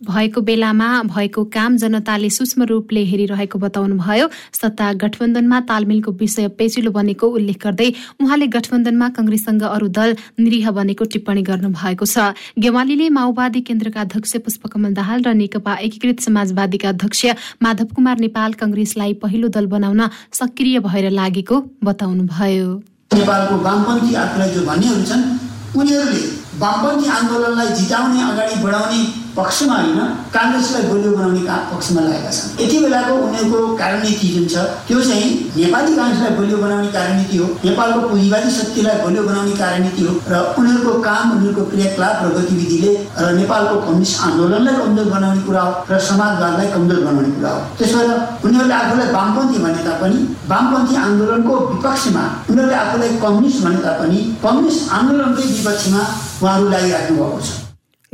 भएको 0.00 0.40
बेलामा 0.40 1.02
भएको 1.04 1.44
काम 1.48 1.76
जनताले 1.76 2.28
सूक्ष्म 2.30 2.62
रूपले 2.68 3.04
हेरिरहेको 3.04 3.58
बताउनुभयो। 3.58 4.28
सत्ता 4.52 4.92
गठबन्धनमा 4.94 5.60
तालमेलको 5.68 6.12
विषय 6.12 6.48
पेचिलो 6.52 6.90
बनेको 6.90 7.26
उल्लेख 7.28 7.58
गर्दै 7.64 7.88
उहाँले 8.20 8.46
गठबन्धनमा 8.46 9.08
कंग्रेससँग 9.16 9.62
अरू 9.64 9.88
दल 9.88 10.16
निरीह 10.38 10.70
बनेको 10.70 11.04
टिप्पणी 11.12 11.42
गर्नुभएको 11.42 12.04
छ। 12.04 12.36
गेवालीले 12.58 13.08
माओवादी 13.08 13.60
केन्द्रका 13.62 14.00
अध्यक्ष 14.00 14.36
पुष्पकमल 14.44 14.92
दाहाल 14.94 15.22
र 15.24 15.32
नेकपा 15.34 15.74
एकीकृत 15.80 16.20
समाजवादीका 16.20 16.88
अध्यक्ष 16.88 17.24
माधव 17.62 17.88
कुमार 17.96 18.18
नेपाल 18.20 18.52
कंग्रेसलाई 18.60 19.12
पहिलो 19.24 19.48
दल 19.48 19.66
बनाउन 19.66 20.08
सक्रिय 20.32 20.78
भएर 20.84 21.10
लागेको 21.10 21.56
बताउनुभयो। 21.84 22.68
नेपालको 23.16 23.54
वामपन्थी 23.64 24.12
जो 24.54 24.60
भन्नेहरू 24.66 25.04
छन् 25.08 25.24
उनीहरूले 25.72 26.24
वामपन्थी 26.60 27.08
आन्दोलनलाई 27.10 27.68
जिताउने 27.74 28.20
अगाडि 28.22 28.56
बढाउने 28.62 29.00
पक्षमा 29.36 29.74
होइन 29.76 30.00
काङ्ग्रेसलाई 30.34 30.82
बलियो 30.90 31.10
बनाउने 31.16 31.42
पक्षमा 31.72 32.00
लागेका 32.06 32.30
छन्। 32.36 32.62
यति 32.62 32.76
बेलाको 32.84 33.14
उनीहरूको 33.26 33.76
कार्यनीति 33.80 34.28
जुन 34.34 34.46
छ 34.52 34.64
त्यो 34.88 35.00
चाहिँ 35.08 35.30
नेपाली 35.56 35.90
काङ्ग्रेसलाई 35.96 36.32
बलियो 36.38 36.58
बनाउने 36.64 36.90
कार्यनीति 36.96 37.36
हो 37.36 37.46
नेपालको 37.64 38.00
पुँजीवादी 38.08 38.50
शक्तिलाई 38.58 38.96
बलियो 39.04 39.22
बनाउने 39.28 39.54
कार्यनीति 39.62 40.02
हो 40.06 40.12
र 40.32 40.34
उनीहरूको 40.58 40.92
काम 41.08 41.24
उनीहरूको 41.36 41.64
क्रियाकलाप 41.72 42.16
र 42.24 42.28
गतिविधिले 42.36 42.92
र 43.20 43.32
नेपालको 43.40 43.74
कम्युनिस्ट 43.86 44.22
आन्दोलनलाई 44.26 44.74
कमजोर 44.80 45.08
बनाउने 45.16 45.42
कुरा 45.48 45.62
हो 45.66 45.72
र 45.90 45.98
समाजवादलाई 46.08 46.70
कमजोर 46.76 47.00
बनाउने 47.04 47.30
कुरा 47.36 47.50
हो। 47.50 47.60
त्यसो 47.78 47.98
भएर 47.98 48.10
उनीहरूले 48.46 48.74
आफूलाई 48.80 49.12
वामपन्थी 49.18 49.58
भने 49.66 49.84
तापनि 49.88 50.18
वामपन्थी 50.54 50.96
आन्दोलनको 51.04 51.54
विपक्षमा 51.74 52.24
उनीहरूले 52.50 52.76
आफूलाई 52.84 53.20
कम्युनिस्ट 53.26 53.62
भने 53.66 53.78
तापनि 53.86 54.18
कम्युनिस्ट 54.46 54.92
आन्दोलनकै 54.98 55.46
विपक्षमा 55.52 56.02
उहाँहरू 56.42 56.68
लागिराख्नु 56.74 57.16
भएको 57.22 57.40
छ। 57.46 57.65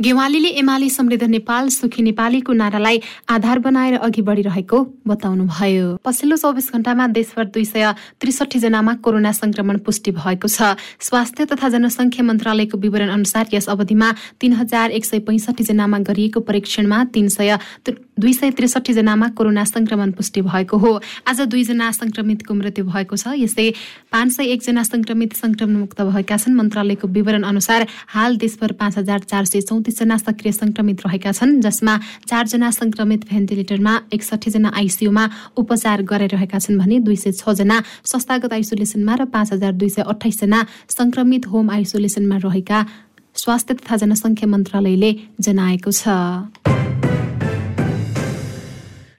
गेवालीले 0.03 0.49
एमाले 0.59 0.87
समृद्ध 0.89 1.23
नेपाल 1.23 1.67
सुखी 1.69 2.01
नेपालीको 2.03 2.53
नारालाई 2.53 2.99
आधार 3.31 3.59
बनाएर 3.63 3.93
अघि 3.97 4.21
बढिरहेको 4.21 4.79
बताउनुभयो। 5.07 5.85
पछिल्लो 6.03 6.37
चौबिस 6.37 6.67
घण्टामा 6.73 7.07
देशभर 7.15 7.45
दुई 7.55 7.63
सय 7.65 7.85
त्रिसठी 8.19 8.59
जनामा 8.59 8.93
कोरोना 8.99 9.31
संक्रमण 9.31 9.77
पुष्टि 9.85 10.11
भएको 10.11 10.47
छ। 10.47 10.75
स्वास्थ्य 10.99 11.45
तथा 11.45 11.69
जनसङ्ख्या 11.69 12.23
मन्त्रालयको 12.25 12.77
विवरण 12.77 13.09
अनुसार 13.15 13.47
यस 13.53 13.69
अवधिमा 13.69 14.11
तीन 14.41 14.53
हजार 14.59 14.91
एक 14.91 15.05
सय 15.05 15.19
पैँसठी 15.23 15.63
जनामा 15.63 15.99
गरिएको 16.03 16.39
परीक्षणमा 16.51 17.03
तीन 17.13 17.27
सय 17.31 17.57
दुई 18.19 18.33
सय 18.33 18.51
त्रिसठी 18.51 18.93
जनामा 18.93 19.27
कोरोना 19.37 19.63
संक्रमण 19.65 20.11
पुष्टि 20.11 20.41
भएको 20.41 20.77
हो। 20.77 20.91
आज 21.27 21.41
दुईजना 21.49 21.91
संक्रमितको 21.91 22.53
मृत्यु 22.53 22.85
भएको 22.85 23.15
छ। 23.17 23.33
यस्तै 23.35 23.73
पाँच 24.11 24.31
सय 24.31 24.45
एकजना 24.53 24.83
संक्रमित 24.83 25.33
संक्रमणमुक्त 25.33 26.01
भएका 26.01 26.37
छन्। 26.37 26.53
मन्त्रालयको 26.53 27.07
विवरण 27.07 27.43
अनुसार 27.43 27.87
हाल 28.07 28.37
देशभर 28.37 28.71
पाँच 28.77 28.97
हजार 28.97 29.19
चार 29.25 29.45
सय 29.45 29.61
चौतिसजना 29.61 30.17
सक्रिय 30.17 30.51
संक्रमित 30.53 31.05
रहेका 31.05 31.31
छन् 31.31 31.59
जसमा 31.61 31.97
चारजना 32.29 32.69
संक्रमित 32.71 33.25
भेन्टिलेटरमा 33.29 33.99
एकसठीजना 34.13 34.71
आइसियुमा 34.77 35.29
उपचार 35.57 36.01
गराइरहेका 36.03 36.59
छन् 36.59 36.77
भने 36.77 36.99
दुई 36.99 37.15
सय 37.15 37.31
छजना 37.33 37.81
संस्थागत 38.05 38.53
आइसोलेसनमा 38.53 39.15
र 39.15 39.25
पाँच 39.25 39.53
हजार 39.53 39.71
दुई 39.73 39.89
सय 39.89 40.01
अठाइसजना 40.05 40.65
संक्रमित 40.89 41.47
होम 41.47 41.71
आइसोलेसनमा 41.71 42.37
रहेका 42.45 42.85
स्वास्थ्य 43.35 43.73
तथा 43.73 43.95
जनसङ्ख्या 43.97 44.47
मन्त्रालयले 44.47 45.11
जनाएको 45.41 45.91
छ। 45.91 47.02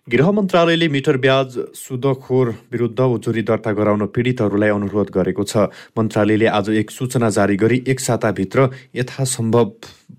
गृह 0.08 0.30
मन्त्रालयले 0.30 0.88
मिटर 0.88 1.16
ब्याज 1.16 1.54
सुदखोर 1.74 2.48
विरुद्ध 2.72 3.00
उजुरी 3.00 3.42
दर्ता 3.42 3.72
गराउन 3.72 4.06
पीडितहरूलाई 4.12 4.70
अनुरोध 4.70 5.10
गरेको 5.10 5.44
छ। 5.44 5.72
मन्त्रालयले 5.96 6.46
आज 6.46 6.68
एक 6.70 6.90
सूचना 6.90 7.30
जारी 7.30 7.56
गरी 7.56 7.82
एक 7.88 8.00
साताभित्र 8.00 8.68
यथासम्भव 8.94 9.70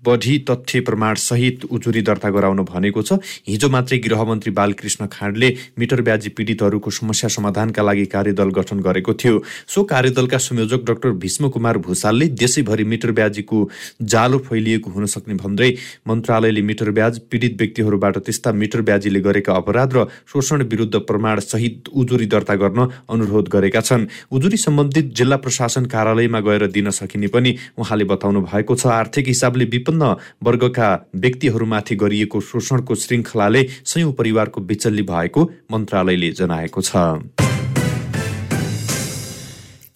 बढी 0.04 0.38
तथ्य 0.40 0.80
प्रमाण 0.80 1.14
सहित 1.16 1.64
उजुरी 1.66 2.02
दर्ता 2.02 2.30
गराउन 2.30 2.60
भनेको 2.64 3.02
छ। 3.02 3.18
हिजो 3.48 3.68
मात्रै 3.68 3.98
गृहमन्त्री 3.98 4.50
बालकृष्ण 4.52 5.06
खाँडले 5.06 5.48
मिटर 5.78 6.00
ब्याजी 6.02 6.28
पीडितहरूको 6.30 6.90
समस्या 6.92 7.28
समाधानका 7.30 7.82
लागि 7.82 8.04
कार्यदल 8.06 8.50
गठन 8.50 8.80
गरेको 8.80 9.14
थियो। 9.14 9.42
सो 9.66 9.82
कार्यदलका 9.84 10.38
संयोजक 10.38 10.84
डाक्टर 10.84 11.10
भीष्म 11.16 11.48
कुमार 11.48 11.78
भूषालले 11.78 12.26
देशैभरि 12.36 12.84
मिटर 12.84 13.10
ब्याजीको 13.12 13.58
जालो 14.04 14.38
फैलिएको 14.40 14.90
हुन 14.90 15.06
सक्ने 15.06 15.34
भन्दै 15.36 15.70
मन्त्रालयले 16.08 16.62
मिटर 16.62 16.90
ब्याज 16.90 17.18
पीडित 17.30 17.56
व्यक्तिहरूबाट 17.58 18.18
त्यस्ता 18.18 18.52
मिटर 18.54 18.80
ब्याजीले 18.82 19.20
गरेका 19.20 19.52
अपराध 19.54 19.96
र 19.96 20.04
शोषण 20.26 20.62
विरुद्ध 20.66 20.96
प्रमाण 21.00 21.40
सहित 21.40 21.88
उजुरी 21.94 22.26
दर्ता 22.26 22.54
गर्न 22.54 22.88
अनुरोध 23.08 23.48
गरेका 23.48 23.80
छन्। 23.80 24.06
उजुरी 24.30 24.56
सम्बन्धित 24.58 25.12
जिल्ला 25.16 25.36
प्रशासन 25.36 25.86
कार्यालयमा 25.86 26.40
गएर 26.40 26.66
दिन 26.68 26.90
सकिने 26.90 27.26
पनि 27.28 27.56
उहाँले 27.78 28.04
बताउनु 28.04 28.40
भएको 28.42 28.74
छ। 28.74 28.86
आर्थिक 28.86 29.26
हिसाबले 29.26 29.64
विपन्न 29.86 30.14
वर्गका 30.42 30.88
व्यक्तिहरूमाथि 31.16 31.94
गरिएको 31.96 32.40
शोषणको 32.40 32.94
श्रृङ्खलाले 32.94 33.62
सयौं 33.84 34.12
परिवारको 34.12 34.60
विचल्ली 34.60 35.02
भएको 35.02 35.50
मन्त्रालयले 35.72 36.30
जनाएको 36.32 36.80
छ। 36.82 36.96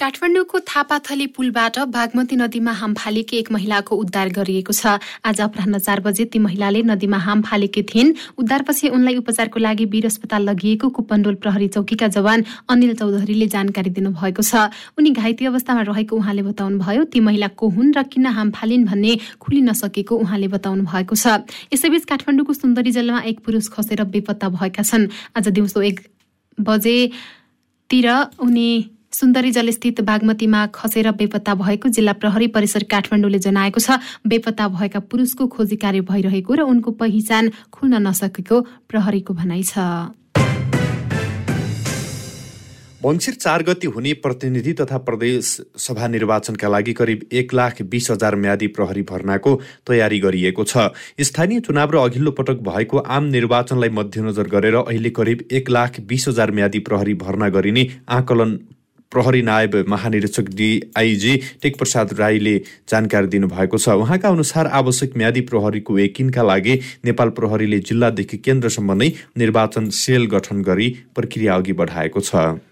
काठमाडौँको 0.01 0.59
थापाथली 0.65 1.27
पुलबाट 1.37 1.79
बागमती 1.93 2.37
नदीमा 2.37 2.73
हाम 2.73 2.93
फालेकी 2.97 3.37
एक 3.37 3.51
महिलाको 3.53 3.97
उद्धार 3.97 4.29
गरिएको 4.33 4.73
छ। 4.73 4.97
आज 5.29 5.41
अपराह 5.45 5.79
चार 5.79 6.01
बजे 6.01 6.25
ती 6.25 6.39
महिलाले 6.41 6.81
नदीमा 6.89 7.19
हाम 7.21 7.43
फालेकी 7.45 7.83
थिइन्। 7.85 8.15
उद्धारपछि 8.41 8.89
उनलाई 8.97 9.17
उपचारको 9.21 9.61
लागि 9.61 9.85
वीर 9.93 10.07
अस्पताल 10.07 10.43
लगिएको 10.49 10.89
कुपन्डोल 10.89 11.35
प्रहरी 11.45 11.69
चौकीका 11.77 12.09
जवान 12.17 12.45
अनिल 12.73 12.95
चौधरीले 12.97 13.47
जानकारी 13.53 13.91
दिनुभएको 13.93 14.41
छ। 14.41 14.73
उनी 14.97 15.11
घाइते 15.13 15.45
अवस्थामा 15.53 15.83
रहेको 15.93 16.17
उहाँले 16.17 16.43
बताउनुभयो 16.49 17.05
ती 17.13 17.21
महिला 17.21 17.49
को 17.53 17.69
हुन् 17.69 17.93
र 17.93 18.03
किन 18.09 18.27
हाम 18.33 18.51
फालिन् 18.57 18.89
भन्ने 18.89 19.13
खुली 19.37 19.61
नसकेको 19.69 20.17
उहाँले 20.17 20.49
बताउनु 20.49 20.89
भएको 20.89 21.13
छ। 21.13 21.45
यसैबीच 21.77 22.09
काठमाडौँको 22.09 22.53
सुन्दरी 22.57 22.91
जलमा 22.97 23.21
एक 23.29 23.45
पुरुष 23.45 23.69
खसेर 23.69 24.01
बेपत्ता 24.09 24.49
भएका 24.49 24.81
छन्। 24.81 25.13
आज 25.37 25.49
दिउँसो 25.53 25.85
एक 25.85 26.01
बजेतिर 26.57 28.09
उनी 28.41 28.97
सुन्दरी 29.13 29.51
जलस्थित 29.51 30.01
बागमतीमा 30.01 30.67
खसेर 30.71 31.11
बेपत्ता 31.13 31.55
भएको 31.57 31.89
जिल्ला 31.91 32.13
प्रहरी 32.15 32.47
परिसर 32.49 32.83
काठमाडौँले 32.87 33.39
जनाएको 33.41 33.81
छ। 33.81 33.99
बेपत्ता 34.23 34.69
भएका 34.71 35.01
पुरुषको 35.03 35.47
खोजी 35.51 35.77
कार्य 35.77 36.01
भइरहेको 36.07 36.55
र 36.55 36.61
उनको 36.65 36.91
पहिचान 36.95 37.51
खुल्न 37.75 38.07
नसकेको 38.07 38.61
प्रहरीको 38.87 39.35
भनाइ 39.35 39.63
छ। 39.67 40.15
मङ्सिर 43.03 43.35
चार 43.35 43.63
गति 43.65 43.87
हुने 43.89 44.13
प्रतिनिधि 44.23 44.73
तथा 44.79 44.99
प्रदेश 45.03 45.45
सभा 45.77 46.07
निर्वाचनका 46.07 46.69
लागि 46.71 46.93
करिब 46.95 47.29
एक 47.33 47.55
लाख 47.55 47.83
बिस 47.91 48.11
हजार 48.11 48.37
म्यादी 48.37 48.67
प्रहरी 48.71 49.03
भर्नाको 49.05 49.61
तयारी 49.87 50.19
गरिएको 50.21 50.65
छ। 50.65 50.89
स्थानीय 51.21 51.61
चुनाव 51.61 51.91
र 51.91 51.97
अघिल्लो 51.99 52.31
पटक 52.39 52.61
भएको 52.63 52.99
आम 53.11 53.25
निर्वाचनलाई 53.35 53.89
मध्यनजर 53.91 54.49
गरेर 54.49 54.75
अहिले 54.79 55.11
करिब 55.13 55.49
एक 55.51 55.71
लाख 55.71 56.01
बिस 56.07 56.29
हजार 56.29 56.51
म्यादी 56.53 56.79
प्रहरी 56.87 57.15
भर्ना 57.21 57.49
गरिने 57.51 57.89
आकलन 58.09 58.59
प्रहरी 59.13 59.43
नायब 59.43 59.75
महानिरीक्षक 59.89 60.49
डिआइजी 60.55 61.37
टेक 61.63 61.79
प्रसाद 61.79 62.13
राईले 62.15 62.57
जानकारी 62.89 63.27
दिनुभएको 63.29 63.79
छ। 63.79 63.99
उहाँका 63.99 64.29
अनुसार 64.31 64.67
आवश्यक 64.81 65.17
म्यादी 65.17 65.41
प्रहरीको 65.51 65.99
एकिनका 65.99 66.43
लागि 66.45 66.75
नेपाल 67.05 67.29
प्रहरीले 67.35 67.79
जिल्लादेखि 67.91 68.37
केन्द्रसम्म 68.39 68.93
नै 69.03 69.09
निर्वाचन 69.37 69.89
सेल 69.97 70.27
गठन 70.31 70.63
गरी 70.63 70.89
प्रक्रिया 71.15 71.55
अघि 71.57 71.73
बढाएको 71.75 72.21
छ। 72.23 72.63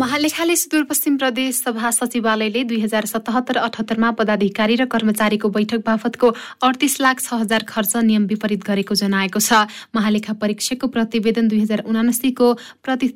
महालेखाले 0.00 0.54
सुदूरपश्चिम 0.56 1.16
प्रदेश 1.16 1.54
सभा 1.60 1.90
सचिवालयले 1.92 2.62
दुई 2.64 2.80
हजार 2.80 3.06
सतहत्तर 3.06 3.56
अठहत्तरमा 3.60 4.10
पदाधिकारी 4.18 4.76
र 4.76 4.84
कर्मचारीको 4.90 5.48
बैठक 5.50 5.80
बापतको 5.86 6.28
अडतिस 6.62 7.00
लाख 7.00 7.20
छ 7.20 7.42
हजार 7.42 7.62
खर्च 7.68 7.96
नियम 8.02 8.26
विपरीत 8.26 8.62
गरेको 8.64 8.94
जनाएको 8.96 9.40
छ। 9.40 9.66
महालेखा 9.94 10.32
परीक्षकको 10.42 10.86
प्रतिवेदन 10.90 11.48
दुई 11.48 11.60
हजार 11.60 11.84
उनासीको 11.86 12.54
प्रति 12.82 13.08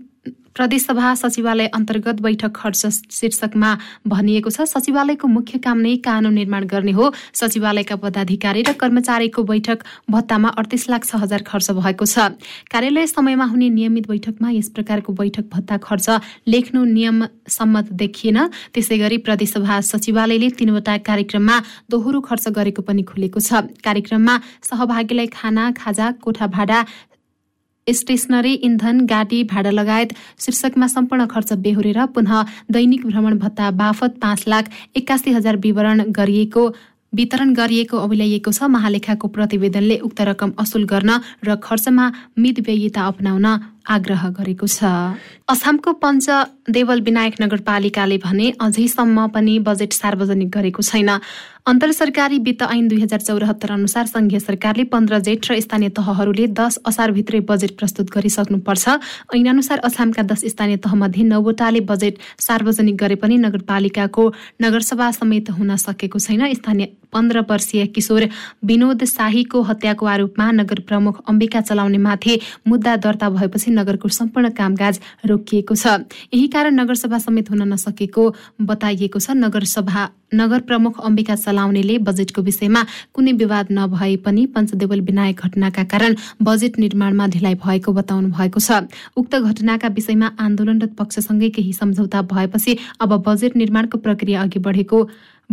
प्रदेशसभा 0.55 1.15
सचिवालय 1.15 1.67
अन्तर्गत 1.75 2.21
बैठक 2.23 2.53
खर्च 2.57 3.11
शीर्षकमा 3.11 3.71
भनिएको 4.07 4.51
छ 4.51 4.63
सचिवालयको 4.71 5.27
मुख्य 5.29 5.59
काम 5.59 5.79
नै 5.83 5.95
कानून 5.99 6.35
निर्माण 6.35 6.65
गर्ने 6.71 6.93
हो। 6.95 7.11
सचिवालयका 7.35 7.97
पदाधिकारी 7.99 8.63
र 8.63 8.73
कर्मचारीको 8.79 9.43
बैठक 9.43 9.79
भत्तामा 10.07 10.49
अडतिस 10.55 10.89
लाख 10.91 11.03
छ 11.05 11.19
हजार 11.19 11.43
खर्च 11.43 11.71
भएको 11.75 12.07
छ। 12.07 12.39
कार्यालय 12.71 13.07
समयमा 13.09 13.45
हुने 13.51 13.69
नियमित 13.71 14.07
बैठकमा 14.07 14.51
यस 14.55 14.69
प्रकारको 14.71 15.13
बैठक 15.13 15.51
भत्ता 15.51 15.77
खर्च 15.83 16.09
लेख्नु 16.47 16.85
नियम 16.87 17.27
सम्मत 17.51 17.91
देखिएन। 17.93 18.39
त्यसै 18.71 18.99
गरी 18.99 19.19
प्रदेशसभा 19.27 19.81
सचिवालयले 19.91 20.51
तीनवटा 20.55 20.95
कार्यक्रममा 21.03 21.57
दोहोरो 21.91 22.21
खर्च 22.23 22.55
गरेको 22.55 22.83
पनि 22.87 23.03
खुलेको 23.03 23.41
छ। 23.43 23.67
कार्यक्रममा 23.83 24.35
सहभागीलाई 24.63 25.27
खाना 25.35 25.65
खाजा 25.75 26.07
कोठा 26.23 26.47
भाडा 26.47 26.79
स्टेसनरी 27.87 28.53
इन्धन 28.65 29.01
गाडी 29.07 29.43
भाडा 29.45 29.71
लगायत 29.71 30.13
शीर्षकमा 30.41 30.87
सम्पूर्ण 30.87 31.27
खर्च 31.27 31.53
बेहोरेर 31.61 32.05
पुनः 32.15 32.43
दैनिक 32.71 33.07
भ्रमण 33.07 33.39
भत्ता 33.39 33.71
बाफत 33.71 34.19
पाँच 34.23 34.45
लाख 34.49 34.71
एक्कासी 34.97 35.33
हजार 35.33 35.57
विवरण 35.57 36.03
गरिएको 36.11 36.65
वितरण 37.13 37.53
गरिएको 37.55 37.97
अभिल्याइएको 37.99 38.51
छ। 38.51 38.63
महालेखाको 38.67 39.29
प्रतिवेदनले 39.29 39.99
उक्त 40.03 40.21
रकम 40.21 40.53
असुल 40.59 40.85
गर्न 40.85 41.11
र 41.45 41.55
खर्चमा 41.63 42.11
मितव्ययिता 42.39 43.07
अपनाउन 43.07 43.47
आग्रह 43.87 44.29
गरेको 44.31 44.67
छ। 44.67 44.85
असमको 45.49 45.93
पञ्च 46.01 46.27
देवल 46.69 47.01
विनायक 47.01 47.35
नगरपालिकाले 47.41 48.17
भने 48.19 48.51
अझैसम्म 48.61 49.27
पनि 49.29 49.59
बजेट 49.61 49.93
सार्वजनिक 49.93 50.51
गरेको 50.51 50.83
छैन। 50.83 51.11
अन्तर 51.67 51.91
सरकारी 51.93 52.39
वित्त 52.39 52.63
ऐन 52.63 52.89
दुई 52.89 53.01
हजार 53.01 53.21
चौरात्तर 53.21 53.71
अनुसार 53.73 54.07
संघीय 54.07 54.39
सरकारले 54.39 54.85
पन्ध्र 54.85 55.19
जेठ 55.19 55.51
र 55.51 55.61
स्थानीय 55.61 55.89
तहहरूले 55.97 56.47
दस 56.53 56.79
असारभित्रै 56.87 57.41
बजेट 57.49 57.73
प्रस्तुत 57.79 58.11
गरिसक्नुपर्छ। 58.15 58.89
ऐन 59.35 59.49
अनुसार 59.49 59.79
असमका 59.85 60.23
दस 60.23 60.45
स्थानीय 60.45 60.77
तहमध्ये 60.85 61.23
नौवटाले 61.25 61.81
बजेट 61.85 62.19
सार्वजनिक 62.41 62.97
गरे 62.97 63.15
पनि 63.17 63.37
नगरपालिकाको 63.39 64.25
नगरसभा 64.61 65.11
समेत 65.13 65.51
हुन 65.51 65.77
सकेको 65.77 66.19
छैन। 66.19 66.53
स्थानीय 66.55 66.87
पन्ध्र 67.15 67.41
वर्षीय 67.51 67.87
किशोर 67.95 68.29
विनोद 68.65 69.05
शाहीको 69.07 69.63
हत्याको 69.63 70.07
आरोपमा 70.07 70.51
नगर 70.53 70.81
प्रमुख 70.89 71.23
अम्बिका 71.29 71.61
चलाउने 71.61 71.99
माथि 71.99 72.39
मुद्दा 72.67 72.97
दर्ता 72.99 73.29
भएपछि 73.31 73.71
नगरको 73.71 74.09
सम्पूर्ण 74.11 74.51
कामकाज 74.59 75.01
रोकिएको 75.27 75.75
छ। 75.75 75.87
यही 76.35 76.47
कारण 76.49 76.75
नगरसभा 76.81 77.19
समेत 77.19 77.51
हुन 77.51 77.63
नसकेको 77.73 78.25
बताइएको 78.63 79.19
छ। 79.19 79.31
नगरसभा 79.39 80.09
नगर 80.35 80.61
प्रमुख 80.69 80.99
अम्बिका 81.07 81.35
चलाउनेले 81.37 81.99
बजेटको 82.03 82.43
विषयमा 82.43 82.83
कुनै 83.15 83.33
विवाद 83.39 83.67
नभए 83.73 84.17
पनि 84.25 84.47
पञ्चदेवल 84.55 85.01
विनायक 85.01 85.41
घटनाका 85.41 85.85
कारण 85.93 86.17
बजेट 86.43 86.79
निर्माणमा 86.79 87.27
ढिलाइ 87.31 87.55
भएको 87.63 87.93
बताउनु 87.93 88.29
भएको 88.35 88.61
छ। 88.61 88.83
उक्त 89.17 89.35
घटनाका 89.37 89.89
विषयमा 89.95 90.31
आन्दोलनरत 90.41 90.97
पक्षसँगै 90.99 91.51
केही 91.55 91.73
सम्झौता 91.73 92.23
भएपछि 92.35 92.77
अब 93.01 93.15
बजेट 93.23 93.57
निर्माणको 93.57 93.99
प्रक्रिया 93.99 94.43
अघि 94.43 94.59
बढेको 94.59 94.99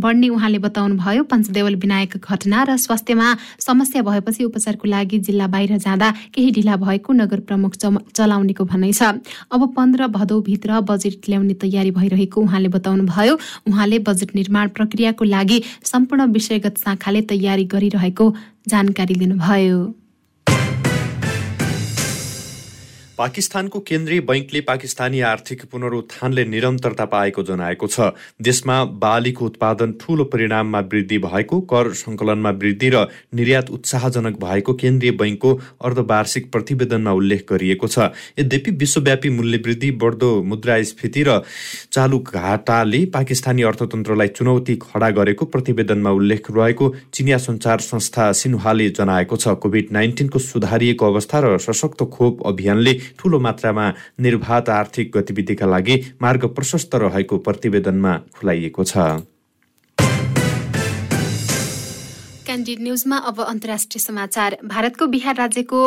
बढ्ने 0.02 0.30
उहाँले 0.30 0.60
बताउनुभयो 0.60 1.24
पञ्चदेवल 1.32 1.76
विनायक 1.84 2.18
घटना 2.18 2.64
र 2.64 2.78
स्वास्थ्यमा 2.78 3.28
समस्या 3.60 4.02
भएपछि 4.02 4.44
उपचारको 4.44 4.88
लागि 4.88 5.20
जिल्ला 5.20 5.48
बाहिर 5.48 5.78
जाँदा 5.78 6.10
केही 6.34 6.52
ढिला 6.52 6.76
भएको 6.84 7.14
नगर 7.14 7.40
प्रमुख 7.48 7.76
चलाउनेको 7.78 8.66
भनाइ 8.66 8.94
छ। 8.94 9.04
अब 9.52 9.62
पन्ध्र 9.76 10.08
भदौभित्र 10.18 10.80
बजेट 10.90 11.30
ल्याउने 11.30 11.54
तयारी 11.62 11.92
भइरहेको 11.92 12.42
उहाँले 12.42 12.70
बताउनुभयो। 12.76 13.38
उहाँले 13.70 14.00
बजेट 14.02 14.36
निर्माण 14.36 14.70
प्रक्रियाको 14.76 15.24
लागि 15.26 15.62
सम्पूर्ण 15.86 16.26
विषयगत 16.34 16.78
शाखाले 16.86 17.22
तयारी 17.32 17.66
गरिरहेको 17.74 18.34
जानकारी 18.70 19.16
दिनुभयो। 19.16 20.01
पाकिस्तानको 23.18 23.80
केन्द्रीय 23.82 24.20
बैङ्कले 24.22 24.60
पाकिस्तानी 24.62 25.20
आर्थिक 25.22 25.64
पुनरुत्थानले 25.72 26.44
निरन्तरता 26.46 27.06
पाएको 27.06 27.44
जनाएको 27.44 27.88
छ। 27.88 28.08
देशमा 28.42 28.78
बालीको 28.98 29.46
उत्पादन 29.46 29.92
ठूलो 30.02 30.24
परिणाममा 30.26 30.80
वृद्धि 30.92 31.18
भएको 31.20 31.60
कर 31.72 31.92
सङ्कलनमा 31.94 32.50
वृद्धि 32.62 32.90
र 32.90 33.06
निर्यात 33.34 33.70
उत्साहजनक 33.70 34.40
भएको 34.40 34.74
केन्द्रीय 34.74 35.12
बैङ्कको 35.22 35.52
अर्धवार्षिक 35.82 36.52
प्रतिवेदनमा 36.52 37.12
उल्लेख 37.12 37.46
गरिएको 37.52 37.88
छ। 37.88 38.10
यद्यपि 38.40 38.72
विश्वव्यापी 38.82 39.30
मूल्य 39.32 39.58
वृद्धि 39.68 39.92
बढ्दो 40.02 40.32
मुद्रास्फीति 40.46 41.24
र 41.24 41.38
चालु 41.92 42.20
घाटाले 42.20 43.04
पाकिस्तानी 43.14 43.62
अर्थतन्त्रलाई 43.70 44.28
चुनौती 44.34 44.76
खडा 44.82 45.10
गरेको 45.20 45.46
प्रतिवेदनमा 45.52 46.12
उल्लेख 46.12 46.52
रहेको 46.52 46.90
चिनिया 47.14 47.38
सञ्चार 47.38 47.80
संस्था 47.84 48.32
सिन्हाले 48.42 48.90
जनाएको 48.98 49.36
छ। 49.38 49.60
कोभिड 49.60 49.92
नाइन्टिनको 49.92 50.40
सुधारिएको 50.42 51.06
अवस्था 51.06 51.40
र 51.40 51.58
सशक्त 51.60 52.04
खोप 52.10 52.48
अभियानले 52.48 53.00
ठूलो 53.20 53.40
मात्रामा 53.40 53.86
निर्वाध 54.20 54.70
आर्थिक 54.70 55.18
गतिविधिका 55.18 55.66
लागि 55.66 55.96
मार्ग 56.22 56.46
प्रशस्त 56.46 56.96
रहेको 56.96 57.38
प्रतिवेदनमा 57.38 58.18
खुलाइएको 58.36 58.84
छ। 58.84 58.98
न्युजमा 62.82 63.18
अब 63.18 63.42
अन्तर्राष्ट्रिय 63.42 64.02
समाचार। 64.02 64.58
भारतको 64.66 65.08
बिहार 65.08 65.36
राज्यको 65.36 65.80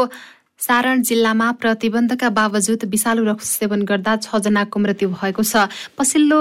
सारण 0.58 1.02
जिल्लामा 1.02 1.50
प्रतिबन्धका 1.52 2.28
बावजुद 2.30 2.84
विषालु 2.84 3.24
रक्स 3.24 3.48
सेवन 3.58 3.82
गर्दा 3.82 4.16
छजनाको 4.16 4.80
मृत्यु 4.80 5.08
भएको 5.08 5.42
छ। 5.42 5.68
पछिल्लो 5.98 6.40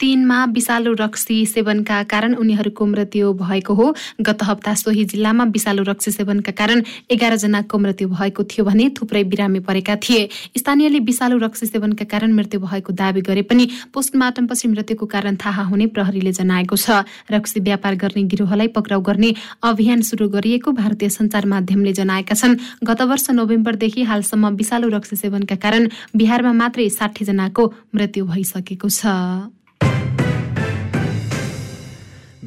तीनमा 0.00 0.44
विषालु 0.56 0.92
रक्सी 0.98 1.34
सेवनका 1.46 2.02
कारण 2.08 2.34
उनीहरूको 2.34 2.86
मृत्यु 2.86 3.32
भएको 3.36 3.74
हो। 3.74 3.86
गत 4.20 4.42
हप्ता 4.42 4.74
सोही 4.74 5.04
जिल्लामा 5.04 5.44
विषालु 5.52 5.82
रक्सी 5.84 6.10
सेवनका 6.10 6.52
कारण 6.52 6.82
एघारजनाको 7.10 7.78
मृत्यु 7.78 8.08
भएको 8.08 8.44
थियो 8.44 8.64
भने 8.64 8.88
थुप्रै 8.96 9.22
बिरामी 9.24 9.60
परेका 9.60 9.96
थिए। 9.98 10.28
स्थानीयले 10.56 10.98
विषालु 11.04 11.38
रक्सी 11.38 11.66
सेवनका 11.66 12.04
कारण 12.06 12.32
मृत्यु 12.32 12.60
भएको 12.60 12.92
दावी 12.92 13.20
गरे 13.20 13.42
पनि 13.44 13.68
पोस्टमार्टमपछि 13.92 14.68
मृत्युको 14.68 15.06
कारण 15.06 15.36
थाहा 15.36 15.62
हुने 15.68 15.86
प्रहरीले 15.92 16.32
जनाएको 16.32 16.76
छ। 16.76 17.04
रक्सी 17.30 17.60
व्यापार 17.60 17.94
गर्ने 18.00 18.22
गिरोहलाई 18.24 18.68
पक्राउ 18.72 19.00
गर्ने 19.02 19.34
अभियान 19.62 20.00
सुरु 20.02 20.28
गरिएको 20.30 20.72
भारतीय 20.72 21.08
सञ्चार 21.10 21.46
माध्यमले 21.46 21.92
जनाएका 21.92 22.34
छन्। 22.34 22.56
गत 22.88 23.02
वर्ष 23.04 23.30
नोभेम्बरदेखि 23.36 24.02
हालसम्म 24.02 24.56
विषालु 24.56 24.88
रक्सी 24.88 25.16
सेवनका 25.16 25.56
कारण 25.60 25.88
बिहारमा 26.16 26.52
मात्रै 26.56 26.88
साठी 26.88 27.24
जनाको 27.24 27.72
मृत्यु 27.94 28.24
भइसकेको 28.26 28.88
छ। 28.88 29.59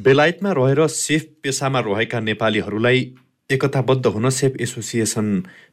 बेलायतमा 0.04 0.50
रहेर 0.52 0.86
सेफ 0.86 1.22
पेसामा 1.42 1.80
रहेका 1.80 2.18
नेपालीहरूलाई 2.20 2.98
एकताबद्ध 3.50 4.06
हुन 4.06 4.28
सेफ 4.30 4.56
एसोसिएसन 4.60 5.26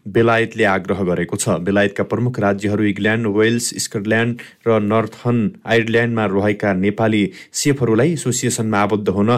बेलायतले 0.08 0.64
आग्रह 0.66 1.04
गरेको 1.10 1.36
छ। 1.36 1.56
बेलायतका 1.60 2.04
प्रमुख 2.14 2.40
राज्यहरू 2.40 2.84
इङ्ल्यान्ड 2.86 3.28
वेल्स 3.38 3.68
स्कटल्यान्ड 3.86 4.42
र 4.68 4.80
नर्थन 4.84 5.38
आयरल्यान्डमा 5.68 6.26
रहेका 6.32 6.74
नेपाली 6.80 7.24
सेफहरूलाई 7.54 8.14
एसोसिएसनमा 8.14 8.80
आबद्ध 8.82 9.10
हुन 9.12 9.32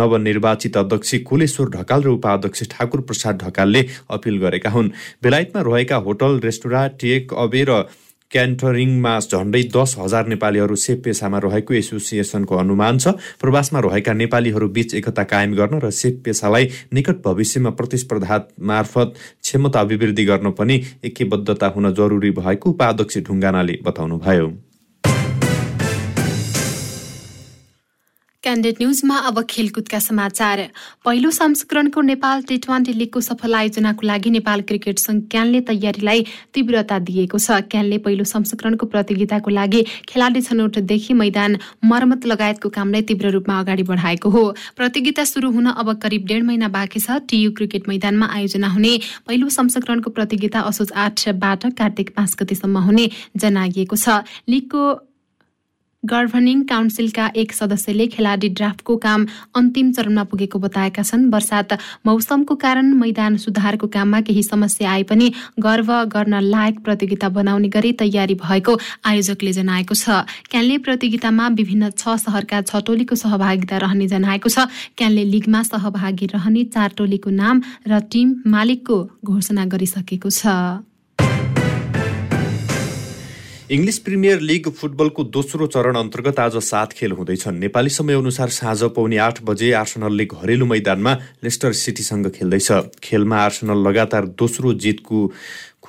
नवनिर्वाचित 0.00 0.76
अध्यक्ष 0.76 1.14
कुलेश्वर 1.28 1.68
ढकाल 1.76 2.02
र 2.02 2.08
उपाध्यक्ष 2.16 2.68
ठाकुर 2.72 3.00
प्रसाद 3.08 3.42
ढकालले 3.44 3.88
अपिल 4.10 4.38
गरेका 4.44 4.70
हुन्। 4.70 4.92
बेलायतमा 5.22 5.60
रहेका 5.68 5.96
होटल 6.06 6.40
रेस्टुराँ 6.44 6.88
टेक 6.96 7.34
अवे 7.44 7.64
र 7.68 7.82
क्यान्टरिङमा 8.30 9.18
झण्डै 9.20 9.62
दस 9.74 9.94
हजार 9.98 10.26
नेपालीहरू 10.26 10.76
सेप 10.76 11.02
पेसामा 11.04 11.38
रहेको 11.44 11.74
एसोसिएसनको 11.74 12.56
अनुमान 12.56 12.98
छ। 12.98 13.14
प्रवासमा 13.40 13.80
रहेका 13.80 14.12
नेपालीहरू 14.12 14.68
बीच 14.70 14.94
एकता 14.94 15.22
कायम 15.26 15.54
गर्न 15.54 15.82
र 15.82 15.90
सेप 15.90 16.22
पेसालाई 16.24 16.70
निकट 16.92 17.22
भविष्यमा 17.26 17.70
प्रतिस्पर्धा 17.74 18.38
मार्फत 18.62 19.14
क्षमता 19.42 19.80
अभिवृद्धि 19.80 20.24
गर्न 20.24 20.50
पनि 20.54 20.80
एकीबद्धता 21.04 21.66
हुन 21.76 21.92
जरुरी 21.94 22.30
भएको 22.40 22.70
उपाध्यक्ष 22.70 23.18
ढुङ्गानाले 23.26 23.78
बताउनुभयो। 23.84 24.69
क्यान्डेट 28.42 28.76
न्युजमा 28.80 29.16
अब 29.28 29.40
खेलकुदका 29.50 29.98
समाचार। 29.98 30.60
पहिलो 31.04 31.30
संस्करणको 31.30 32.00
नेपाल 32.00 32.42
टी 32.48 32.56
ट्वेन्टी 32.58 32.92
लिगको 32.92 33.20
सफल 33.20 33.54
आयोजनाको 33.54 34.06
लागि 34.06 34.30
नेपाल 34.30 34.60
क्रिकेट 34.64 34.98
संघ 34.98 35.20
क्यानले 35.30 35.60
तयारीलाई 35.68 36.24
तीव्रता 36.54 36.98
दिएको 37.04 37.38
छ। 37.38 37.60
क्यानले 37.68 37.98
पहिलो 38.00 38.24
संस्करणको 38.24 38.86
प्रतियोगिताको 38.86 39.50
लागि 39.50 39.82
खेलाडी 40.08 40.40
छनौटदेखि 40.40 41.14
मैदान 41.14 41.58
मर्मत 41.84 42.24
लगायतको 42.26 42.68
कामलाई 42.70 43.02
तीव्र 43.12 43.30
रूपमा 43.36 43.58
अगाडि 43.60 43.82
बढाएको 43.92 44.30
हो। 44.30 44.44
प्रतियोगिता 44.72 45.24
सुरु 45.24 45.50
हुन 45.52 45.66
अब 45.76 45.92
करिब 46.00 46.24
डेढ 46.26 46.42
महिना 46.42 46.68
बाँकी 46.70 47.00
छ। 47.00 47.20
टियु 47.28 47.52
क्रिकेट 47.52 47.88
मैदानमा 47.88 48.26
आयोजना 48.32 48.68
हुने 48.72 48.96
पहिलो 49.28 49.48
संस्करणको 49.52 50.16
प्रतियोगिता 50.16 50.64
असोज 50.64 50.96
आठबाट 50.96 51.68
कार्तिक 51.76 52.16
पाँच 52.16 52.36
गतिसम्म 52.40 52.88
हुने 52.88 53.08
जनाइएको 53.36 53.96
छ। 53.96 54.24
लिगको 54.48 54.88
गभर्निङ 56.02 56.62
काउन्सिलका 56.64 57.26
एक 57.36 57.52
सदस्यले 57.52 58.06
खेलाडी 58.06 58.48
ड्राफ्टको 58.50 58.96
काम 58.96 59.26
अन्तिम 59.54 59.90
चरणमा 59.92 60.22
पुगेको 60.24 60.58
बताएका 60.58 61.02
छन्। 61.02 61.28
वर्षात 61.30 61.72
मौसमको 62.06 62.54
कारण 62.56 62.86
मैदान 62.96 63.36
सुधारको 63.36 63.86
काममा 63.86 64.20
केही 64.24 64.42
समस्या 64.42 64.90
आए 64.90 65.02
पनि 65.04 65.28
गर्व 65.60 65.92
गर्न 66.08 66.40
लायक 66.40 66.80
प्रतियोगिता 66.80 67.28
बनाउने 67.28 67.68
गरी 67.68 67.92
तयारी 68.00 68.34
भएको 68.40 68.78
आयोजकले 69.04 69.52
जनाएको 69.52 69.94
छ। 69.94 70.24
क्यानले 70.50 70.78
प्रतियोगितामा 70.88 71.48
विभिन्न 71.54 71.90
छ 71.92 72.16
सहरका 72.18 72.62
छ 72.64 72.80
टोलीको 72.80 73.14
सहभागिता 73.20 73.76
रहने 73.84 74.08
जनाएको 74.08 74.48
छ। 74.48 74.66
क्यानले 74.96 75.24
लिगमा 75.30 75.62
सहभागी 75.68 76.26
रहने 76.34 76.64
चार 76.74 76.96
टोलीको 76.96 77.30
नाम 77.30 77.62
र 77.86 78.00
टिम 78.08 78.36
मालिकको 78.48 78.98
घोषणा 79.24 79.64
गरिसकेको 79.68 80.30
छ। 80.32 80.88
इङ्ग्लिस 83.70 83.98
प्रिमियर 83.98 84.40
लिग 84.40 84.68
फुटबलको 84.68 85.24
दोस्रो 85.24 85.66
चरण 85.66 85.96
अन्तर्गत 85.96 86.38
आज 86.40 86.56
सात 86.58 86.92
खेल 86.92 87.12
हुँदैछन्। 87.12 87.54
नेपाली 87.54 87.90
समयअनुसार 87.90 88.48
साँझ 88.50 88.82
पाउने 88.98 89.16
आठ 89.16 89.42
बजे 89.46 89.70
आर्सनलले 89.72 90.24
घरेलु 90.26 90.66
मैदानमा 90.66 91.12
लेस्टर 91.44 91.72
सिटीसँग 91.72 92.26
खेल्दैछ। 92.34 92.98
खेलमा 92.98 93.36
आर्सनल 93.38 93.86
लगातार 93.86 94.26
दोस्रो 94.34 94.72
जितको 94.74 95.18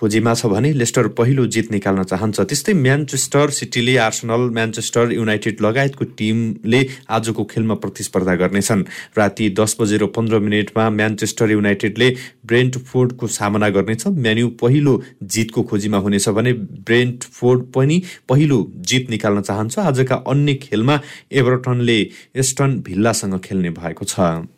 खोजीमा 0.01 0.33
छ 0.33 0.45
भने 0.49 0.71
लेस्टर 0.73 1.07
पहिलो 1.13 1.45
जित 1.45 1.71
निकाल्न 1.71 2.03
चाहन्छ। 2.03 2.41
त्यस्तै 2.41 2.73
म्यान्चेस्टर 2.73 3.49
सिटीले 3.53 3.95
आर्सनल 4.01 4.49
म्यान्चेस्टर 4.49 5.11
युनाइटेड 5.13 5.61
लगायतको 5.61 6.05
टिमले 6.17 6.79
आजको 7.07 7.43
खेलमा 7.45 7.75
प्रतिस्पर्धा 7.77 8.33
गर्नेछन्। 8.35 8.81
राति 9.17 9.49
दस 9.53 9.77
बजेर 9.79 10.05
पन्ध्र 10.09 10.39
मिनटमा 10.41 10.89
म्यान्चेस्टर 10.89 11.51
युनाइटेडले 11.51 12.09
ब्रेन्टफोर्डको 12.49 13.27
सामना 13.29 13.69
गर्नेछ। 13.69 14.07
म्यान्यु 14.17 14.47
पहिलो 14.57 14.93
जितको 15.21 15.63
खोजीमा 15.69 15.97
हुनेछ 16.01 16.29
भने 16.33 16.53
ब्रेन्टफोर्ड 16.81 17.61
पनि 17.69 18.01
पहिलो 18.29 18.57
जित 18.81 19.09
निकाल्न 19.09 19.41
चाहन्छ। 19.45 19.79
आजका 19.79 20.15
अन्य 20.25 20.53
खेलमा 20.65 20.99
एभर्टनले 21.29 21.99
एस्टन 22.41 22.81
भिल्लासँग 22.81 23.39
खेल्ने 23.39 23.69
भएको 23.69 24.05
छ। 24.05 24.49